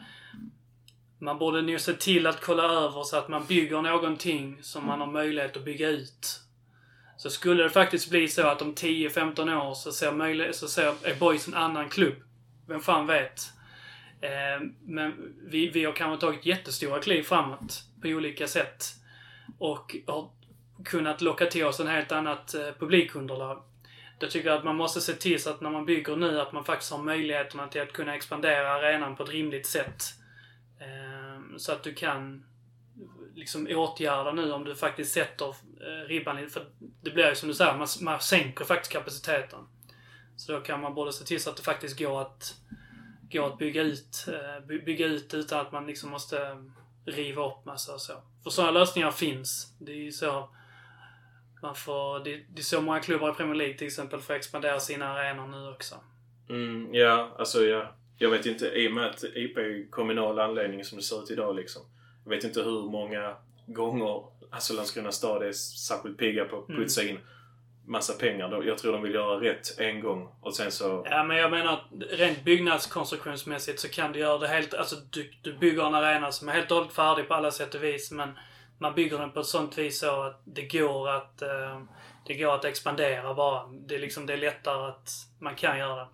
[1.19, 4.99] man borde nog se till att kolla över så att man bygger någonting som man
[4.99, 6.39] har möjlighet att bygga ut.
[7.17, 10.87] Så skulle det faktiskt bli så att om 10-15 år så ser, möjlighet, så ser
[11.03, 12.15] är Boys en annan klubb.
[12.67, 13.53] Vem fan vet?
[14.21, 18.85] Eh, men vi, vi har kanske tagit jättestora kliv framåt på olika sätt.
[19.57, 20.29] Och har
[20.85, 23.63] kunnat locka till oss en helt annat eh, publikunderlag.
[24.23, 26.65] Jag tycker att man måste se till så att när man bygger nu att man
[26.65, 30.03] faktiskt har möjligheterna till att kunna expandera arenan på ett rimligt sätt.
[30.79, 32.45] Ehm, så att du kan
[33.35, 36.49] liksom åtgärda nu om du faktiskt sätter eh, ribban lite.
[36.49, 36.65] För
[37.01, 39.59] det blir ju som du säger, man, man sänker faktiskt kapaciteten.
[40.37, 42.55] Så då kan man både se till så att det faktiskt går att,
[43.31, 46.63] går att bygga, ut, eh, bygga ut utan att man liksom måste
[47.05, 48.13] riva upp massa och så.
[48.43, 49.75] För sådana lösningar finns.
[49.79, 50.49] Det är ju så
[51.63, 54.79] man får, det, det är så många klubbar i Premier League till exempel får expandera
[54.79, 55.95] sina arenor nu också.
[56.49, 57.95] Mm, ja, alltså ja.
[58.17, 61.31] Jag vet inte, i och med att IP är kommunal anläggning som det ser ut
[61.31, 61.81] idag liksom.
[62.23, 63.35] Jag vet inte hur många
[63.65, 67.19] gånger alltså Landskrona stad är särskilt pigga på att putsa in
[67.85, 68.63] massa pengar.
[68.63, 71.07] Jag tror de vill göra rätt en gång och sen så...
[71.09, 74.73] Ja, men jag menar att rent byggnadskonstruktionsmässigt så kan du göra det helt...
[74.73, 77.75] Alltså du, du bygger en arena som är helt och hållet färdig på alla sätt
[77.75, 78.29] och vis, men
[78.83, 81.41] man bygger den på ett sånt vis så att det går att...
[81.41, 81.81] Eh,
[82.25, 83.67] det går att expandera bara.
[83.67, 85.09] Det är liksom, det är lättare att
[85.39, 86.07] man kan göra det.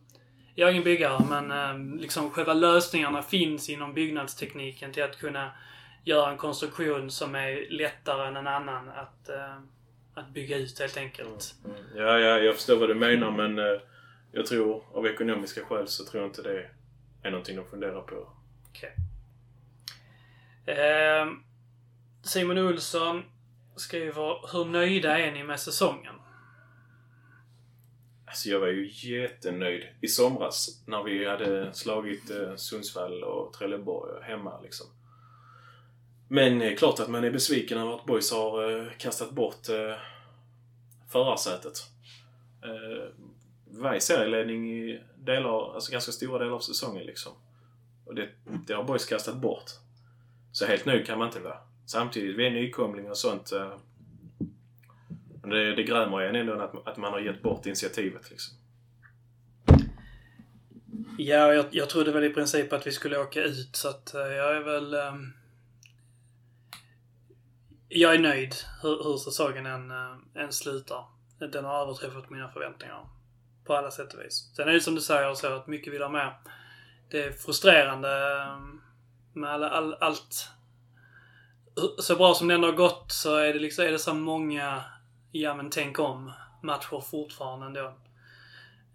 [0.56, 5.52] Jag är ingen byggare, men eh, liksom själva lösningarna finns inom byggnadstekniken till att kunna
[6.04, 9.58] göra en konstruktion som är lättare än en annan att, eh,
[10.14, 11.56] att bygga ut helt enkelt.
[11.66, 13.82] Mm, Ja, ja, jag förstår vad du menar men eh,
[14.32, 16.70] jag tror av ekonomiska skäl så tror jag inte det
[17.24, 18.28] är någonting de funderar på.
[18.70, 18.96] Okej.
[20.66, 21.44] Ehm,
[22.24, 23.24] Simon Olsson
[23.76, 26.16] skriver Hur nöjda är ni med säsongen?
[28.26, 34.24] Alltså jag var ju jättenöjd i somras när vi hade slagit eh, Sundsvall och Trelleborg
[34.24, 34.88] hemma liksom.
[36.28, 39.68] Men det är klart att man är besviken över att Boys har eh, kastat bort
[41.12, 41.80] förarsätet.
[43.72, 47.32] Varje var i serieledning i delar, alltså ganska stora delar av säsongen liksom.
[48.06, 48.30] Och det,
[48.68, 49.72] det har Boys kastat bort.
[50.52, 53.52] Så helt nöjd kan man inte vara samtidigt, vi är nykomlingar och sånt.
[53.52, 53.78] Eh,
[55.42, 58.56] men det, det grämer en ändå att, att man har gett bort initiativet liksom.
[61.18, 64.22] Ja, jag, jag trodde väl i princip att vi skulle åka ut så att eh,
[64.22, 64.94] jag är väl...
[64.94, 65.34] Um,
[67.90, 71.06] jag är nöjd hur, hur säsongen än, eh, än slutar.
[71.52, 73.06] Den har överträffat mina förväntningar.
[73.66, 74.52] På alla sätt och vis.
[74.56, 76.34] Sen är det som du säger så att mycket vill ha mer.
[77.10, 78.82] Det är frustrerande ehm,
[79.34, 80.50] med alla, all, allt.
[82.00, 84.84] Så bra som det ändå har gått så är det liksom är det så många
[85.32, 86.32] ja men tänk om
[86.64, 87.94] matcher fortfarande ändå.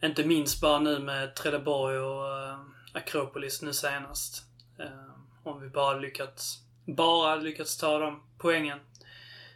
[0.02, 2.60] Inte minst bara nu med Trelleborg och uh,
[2.92, 4.42] Akropolis nu senast.
[4.80, 8.78] Uh, om vi bara lyckats, bara lyckats ta de poängen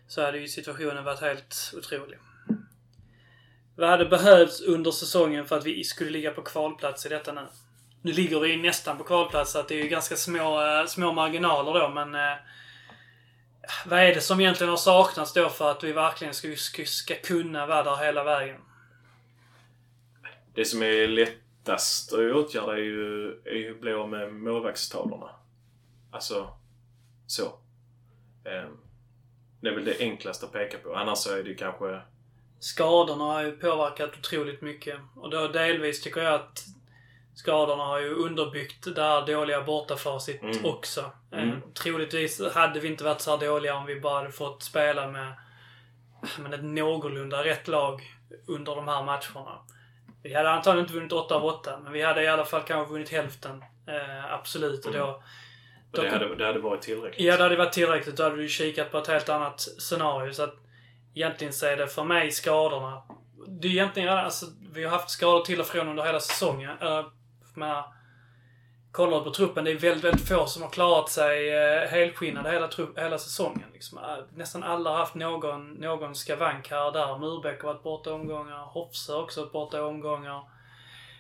[0.09, 2.19] så hade ju situationen varit helt otrolig.
[3.77, 7.47] Vad hade behövts under säsongen för att vi skulle ligga på kvalplats i detta nu?
[8.03, 11.13] Nu ligger vi nästan på kvalplats så att det är ju ganska små, uh, små
[11.13, 12.37] marginaler då men uh,
[13.87, 16.49] vad är det som egentligen har saknats då för att vi verkligen ska,
[16.87, 18.61] ska, kunna vara där hela vägen?
[20.55, 25.31] Det som är lättast att åtgärda är ju, är ju att bli av med målvaktstavlorna.
[26.11, 26.59] Alltså,
[27.27, 27.45] så.
[28.45, 28.77] Ehm,
[29.61, 30.95] Det är väl det enklaste att peka på.
[30.95, 32.01] Annars så är det ju kanske...
[32.61, 35.01] Skadorna har ju påverkat otroligt mycket.
[35.17, 36.65] Och då delvis tycker jag att
[37.39, 40.65] skadorna har ju underbyggt det här dåliga bortafacit Mm.
[40.65, 41.13] också.
[41.33, 41.49] Mm.
[41.49, 45.09] Eh, troligtvis hade vi inte varit så här dåliga om vi bara hade fått spela
[45.09, 45.33] med
[46.39, 48.03] men ett någorlunda rätt lag
[48.47, 49.59] under de här matcherna.
[50.23, 52.93] Vi hade antagligen inte vunnit 8 av 8, men vi hade i alla fall kanske
[52.93, 53.65] vunnit hälften.
[53.87, 54.87] Eh, absolut.
[54.87, 55.15] Och då, Mm.
[55.93, 57.27] Och då det hade, det hade varit tillräckligt.
[57.27, 58.17] Ja, det hade varit tillräckligt.
[58.17, 60.33] Då hade du kikat på ett helt annat scenario.
[60.33, 60.55] Så att
[61.15, 63.03] egentligen så är det för mig skadorna.
[63.61, 66.71] Det är egentligen, alltså, vi har haft skador till och från under hela säsongen.
[66.83, 67.07] Uh,
[67.59, 67.85] men,
[68.93, 72.51] kollar du på truppen, det är väldigt, väldigt få som har klarat sig eh, helskinnade
[72.51, 73.69] hela, hela säsongen.
[73.73, 73.99] Liksom.
[73.99, 74.05] Eh,
[74.35, 77.19] nästan alla har haft någon, någon skavank här och där.
[77.19, 78.65] Murbeck har varit borta omgångar.
[78.65, 80.43] Hofse har också varit borta omgångar.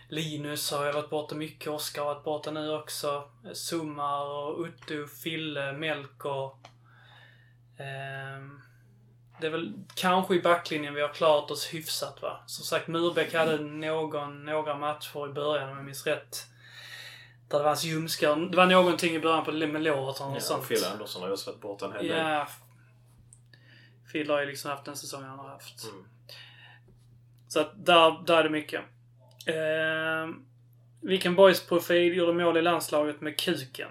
[0.08, 1.68] Linus har ju varit borta mycket.
[1.68, 3.22] Oskar har varit borta nu också.
[3.52, 6.50] Summar och Uttu, Fille, Melker.
[7.78, 8.60] Ehm,
[9.40, 12.42] det är väl kanske i backlinjen vi har klarat oss hyfsat va.
[12.46, 16.46] Som sagt, Murbeck hade någon, några matcher i början om jag minns rätt.
[17.48, 18.36] Där det var hans ljumskar.
[18.50, 20.68] Det var någonting i början på med låret och Ja, sånt.
[20.68, 22.16] Phil Andersson har ju också varit borta en hel del.
[22.18, 22.48] Ja.
[24.12, 25.84] Phil har ju liksom haft den säsongen han har haft.
[25.84, 26.04] Mm.
[27.48, 28.84] Så att där, där är det mycket.
[29.46, 30.44] Ehm,
[31.02, 33.90] vilken boys-profil gjorde mål i landslaget med kuken?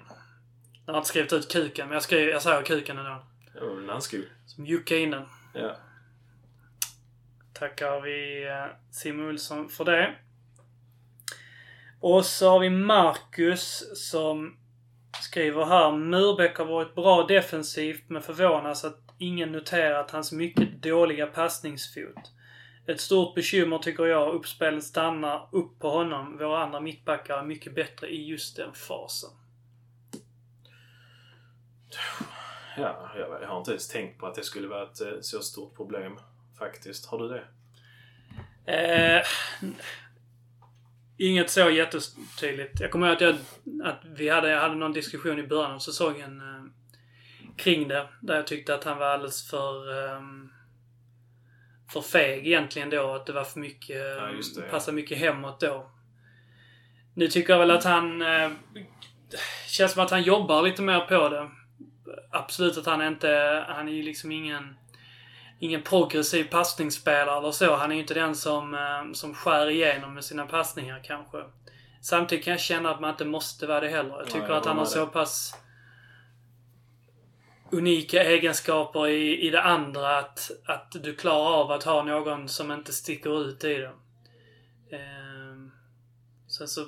[0.85, 3.23] Jag har inte skrivit ut kuken, men jag, skriver, jag säger kuken ändå.
[3.87, 4.21] Landskog.
[4.45, 5.25] Som juckade in den.
[5.59, 5.75] Ja.
[7.53, 10.15] Tackar vi eh, Simon Olsson för det.
[11.99, 14.57] Och så har vi Marcus som
[15.21, 15.91] skriver här.
[15.91, 22.31] Murbeck har varit bra defensivt men förvånas att ingen noterat hans mycket dåliga passningsfot.
[22.87, 24.35] Ett stort bekymmer tycker jag.
[24.35, 26.37] Uppspelen stannar upp på honom.
[26.37, 29.29] Våra andra mittbackar är mycket bättre i just den fasen.
[32.78, 35.75] Ja, jag, har inte ens tänkt på att det skulle vara ett eh, så stort
[35.75, 36.19] problem.
[36.59, 37.05] Faktiskt.
[37.05, 37.43] Har du det?
[38.67, 39.25] Eh,
[41.17, 42.80] inget så jättetydligt.
[42.80, 43.36] Jag kommer ihåg att, jag,
[43.84, 46.63] att vi hade, jag hade någon diskussion i början av säsongen eh,
[47.57, 48.07] kring det.
[48.21, 50.21] Där jag tyckte att han var alldeles för eh,
[51.89, 53.13] för feg egentligen då.
[53.13, 54.71] Att det var för mycket, Ja, just det, ja.
[54.71, 55.91] passade mycket hemåt då.
[57.13, 58.21] Nu tycker jag väl att han...
[58.21, 58.51] Eh,
[59.67, 61.49] känns som att han jobbar lite mer på det.
[62.31, 63.65] Absolut att han inte...
[63.67, 64.75] Han är ju liksom ingen
[65.59, 67.75] ingen progressiv passningsspelare eller så.
[67.75, 71.37] Han är ju inte den som, eh, som skär igenom med sina passningar kanske.
[72.01, 74.17] Samtidigt kan jag känna att man inte måste vara det heller.
[74.17, 75.55] Jag tycker Nej, jag att han har håller så pass
[77.71, 82.71] unika egenskaper i, i det andra att, att du klarar av att ha någon som
[82.71, 83.93] inte sticker ut i det.
[84.97, 85.71] Ehm,
[86.47, 86.85] sen så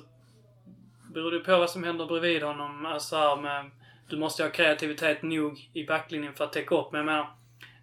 [1.14, 2.86] beror det på vad som händer bredvid honom.
[2.86, 3.70] Alltså här med,
[4.10, 6.92] du måste ha kreativitet nog i backlinjen för att täcka upp.
[6.92, 7.30] Men jag menar,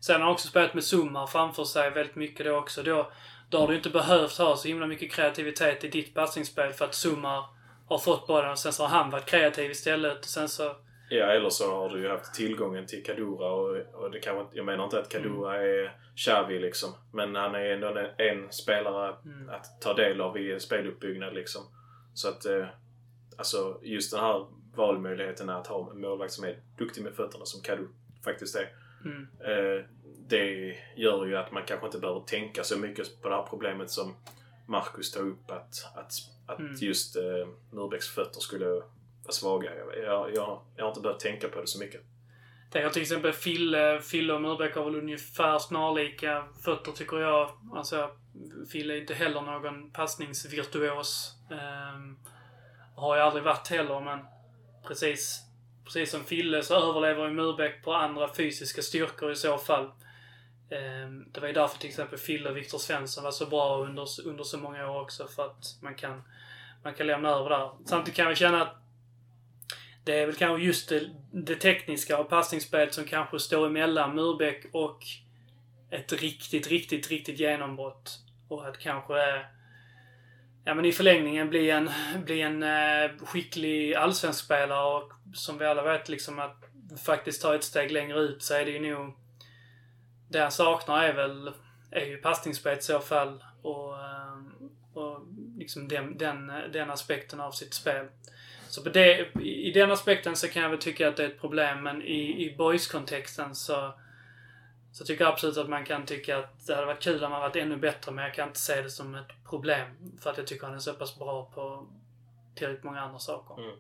[0.02, 2.84] sen har han också spelat med Summar framför sig väldigt mycket då också.
[2.84, 3.12] Då,
[3.50, 6.96] då har du inte behövt ha så himla mycket kreativitet i ditt passningsspel för att
[6.96, 7.46] Summar
[7.88, 10.20] har fått bollen och sen så har han varit kreativ istället.
[10.20, 10.76] Och sen så...
[11.10, 14.66] Ja, eller så har du ju haft tillgången till Kadura och, och det kan, jag
[14.66, 16.90] menar inte att Kadura är Xavi liksom.
[17.14, 19.50] Men han är ändå en, en spelare att, Mm.
[19.50, 21.62] att ta del av i speluppbyggnad liksom.
[22.14, 22.66] Så att, eh,
[23.38, 24.46] alltså just den här
[24.78, 27.88] valmöjligheten att ha en målvakt som är duktig med fötterna som Kadu
[28.24, 28.70] faktiskt är.
[29.06, 29.86] Mm, Eh,
[30.30, 33.90] det gör ju att man kanske inte behöver tänka så mycket på det här problemet
[33.92, 34.16] som
[34.68, 36.12] Marcus tar upp att, att,
[36.48, 36.76] att Mm.
[36.80, 38.84] just eh, Murbäcks fötter skulle vara
[39.30, 39.72] svaga.
[39.76, 42.02] Jag, jag, jag, jag har inte behövt tänka på det så mycket.
[42.72, 47.50] tänker till exempel Fille, Fille och Murbeck har väl ungefär snarlika fötter tycker jag.
[47.76, 48.10] Alltså,
[48.72, 51.36] Fille är inte heller någon passningsvirtuos.
[51.50, 52.20] Um,
[52.96, 54.20] har ju aldrig varit heller, men
[54.88, 55.42] precis,
[55.86, 59.92] precis som Fille så överlever ju Murbeck på andra fysiska styrkor i så fall.
[60.70, 64.08] Ehm, det var ju därför till exempel Fille och Viktor Svensson var så bra under,
[64.26, 66.24] under så många år också, för att man kan,
[66.84, 67.72] man kan lämna över där.
[67.86, 68.76] Samtidigt kan jag känna att
[70.04, 74.66] det är väl kanske just det, det tekniska och passningsspelet som kanske står emellan Murbeck
[74.72, 75.00] och
[75.90, 78.20] ett riktigt, riktigt, riktigt genombrott.
[78.48, 79.46] Och att kanske
[80.68, 81.90] ja, men i förlängningen bli en,
[82.26, 86.64] bli en eh, skicklig allsvensk spelare och som vi alla vet liksom att
[87.06, 89.14] faktiskt ta ett steg längre ut så är det ju nog...
[90.30, 91.52] Det han saknar är väl
[91.92, 94.38] är ju passningsspel i så fall och, eh,
[94.94, 95.20] och
[95.58, 98.06] liksom den, den, den aspekten av sitt spel.
[98.70, 101.42] Så på det, i den aspekten så kan jag väl tycka att det är ett
[101.42, 103.94] problem, men i, i boys-kontexten så,
[104.98, 107.42] så tycker jag absolut att man kan tycka att det hade varit kul om man
[107.42, 109.88] varit ännu bättre, men jag kan inte se det som ett problem.
[110.22, 111.88] För att jag tycker han är så pass bra på
[112.56, 113.64] tillräckligt många andra saker.
[113.64, 113.76] Mm.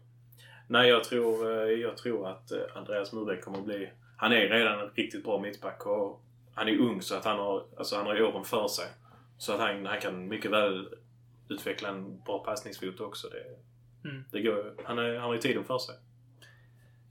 [0.68, 3.91] Nej, jag tror, eh, jag tror att eh, Andreas Murbeck kommer att bli...
[4.18, 6.22] Han är redan en riktigt bra mittback och
[6.55, 8.86] han är ung så att han har, alltså han har åren för sig.
[9.38, 10.89] Så att han, han kan mycket väl
[11.49, 13.28] utveckla en bra passningsfot också.
[13.30, 13.43] Det,
[14.09, 14.24] Mm.
[14.32, 15.95] det går Han, är, han har ju tiden för sig.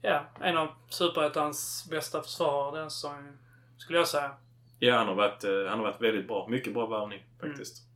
[0.01, 3.39] Ja, en av Superettans bästa försvarare den säsongen,
[3.77, 4.31] skulle jag säga.
[4.79, 6.47] Ja, han har varit, eh, han har varit väldigt bra.
[6.49, 7.83] Mycket bra värvning faktiskt.
[7.83, 7.87] Mm.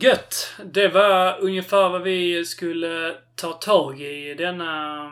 [0.00, 0.54] Gött!
[0.64, 5.02] Det var ungefär vad vi skulle ta tag i denna,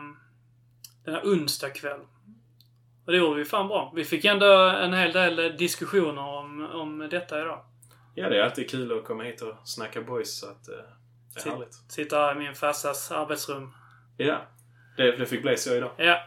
[1.05, 1.99] denna onsdag kväll.
[3.05, 3.91] Och det gjorde vi fan bra.
[3.95, 7.65] Vi fick ändå en hel del diskussioner om, om detta idag.
[8.15, 10.39] Ja, det är alltid kul att komma hit och snacka boys.
[10.39, 10.75] Så att, eh,
[11.33, 11.73] det är Sitt- härligt.
[11.73, 13.73] Sitta i min farsas arbetsrum.
[14.17, 14.41] Ja,
[14.97, 15.91] det, det fick bli så idag.
[15.97, 16.19] Ja.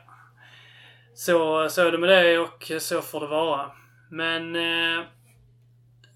[1.15, 3.71] Så, så är det med det och så får det vara.
[4.11, 5.05] Men eh,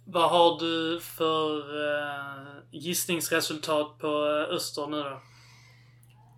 [0.06, 5.20] vad har du för eh, gissningsresultat på eh, Öster nu då?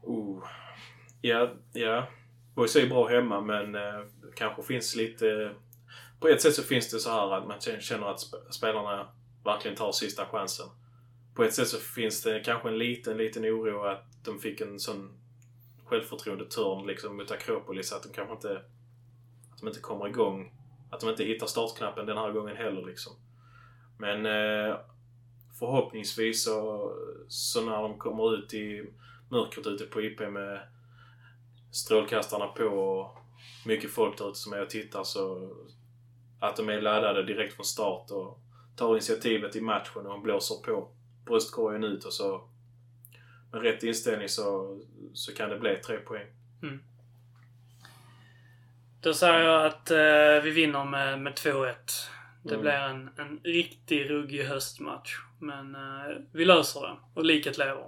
[0.03, 0.45] Oh.
[1.21, 2.07] Ja, ja.
[2.55, 4.01] Boys är bra hemma men eh,
[4.37, 5.55] kanske finns lite...
[6.21, 9.09] På ett sätt så finns det så här att man känner att sp- spelarna
[9.45, 10.67] verkligen tar sista chansen.
[11.35, 14.81] På ett sätt så finns det kanske en liten, liten oro att de fick en
[14.81, 15.19] sån
[15.89, 17.93] självförtroende-turn liksom mot Akropolis.
[17.93, 18.63] Att de kanske inte...
[19.53, 20.53] Att de inte kommer igång.
[20.91, 23.13] Att de inte hittar startknappen den här gången heller liksom.
[23.99, 24.77] Men eh,
[25.59, 26.91] förhoppningsvis så,
[27.29, 28.91] så när de kommer ut i
[29.31, 30.61] mörkret ute på IP med
[31.71, 33.19] strålkastarna på och
[33.67, 35.53] mycket folk där ute som är och tittar så
[36.41, 38.39] att de är laddade direkt från start och
[38.77, 40.89] tar initiativet i matchen och blåser på
[41.25, 42.49] bröstkorgen ut och så
[43.53, 44.79] med rätt inställning så,
[45.15, 46.27] så kan det bli tre poäng.
[49.01, 51.75] Då säger jag att eh, vi vinner med, med 2-1.
[52.43, 52.61] Det Mm.
[52.63, 55.17] blir en, en riktig ruggig höstmatch.
[55.41, 56.97] Men eh, vi löser det.
[57.15, 57.85] Och liket lever.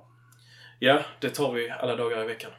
[0.78, 2.50] Ja, det tar vi alla dagar i veckan.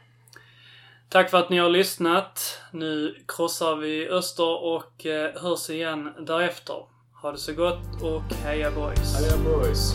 [1.09, 2.61] Tack för att ni har lyssnat.
[2.71, 6.85] Nu krossar vi Öster och eh, hörs igen därefter.
[7.21, 9.15] Ha det så gott och heja boys!
[9.15, 9.91] Adjö boys!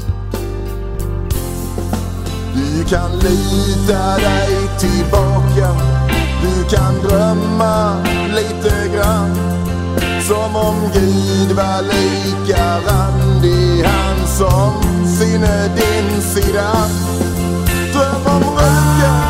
[2.86, 5.76] Du kan lita dig tillbaka.
[6.42, 7.96] Du kan drömma
[8.28, 9.34] lite grann
[10.22, 16.72] Som om Gud var lika randig Han som sinne din sida.
[17.92, 19.25] Dröm om röken.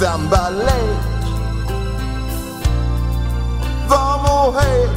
[0.00, 1.04] Sambalek
[3.88, 4.90] Varm och het?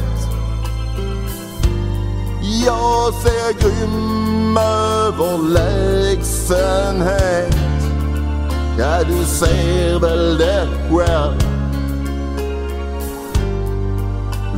[2.66, 7.56] Jag ser grym överlägsenhet.
[8.78, 11.38] Ja, du ser väl det själv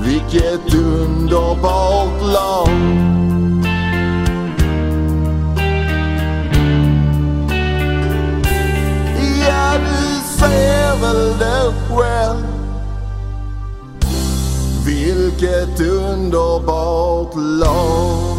[0.05, 2.69] Vilket underbart lag.
[9.49, 9.79] Ja,
[10.47, 12.47] du ser väl det själv
[14.87, 18.36] Vilket underbart lag.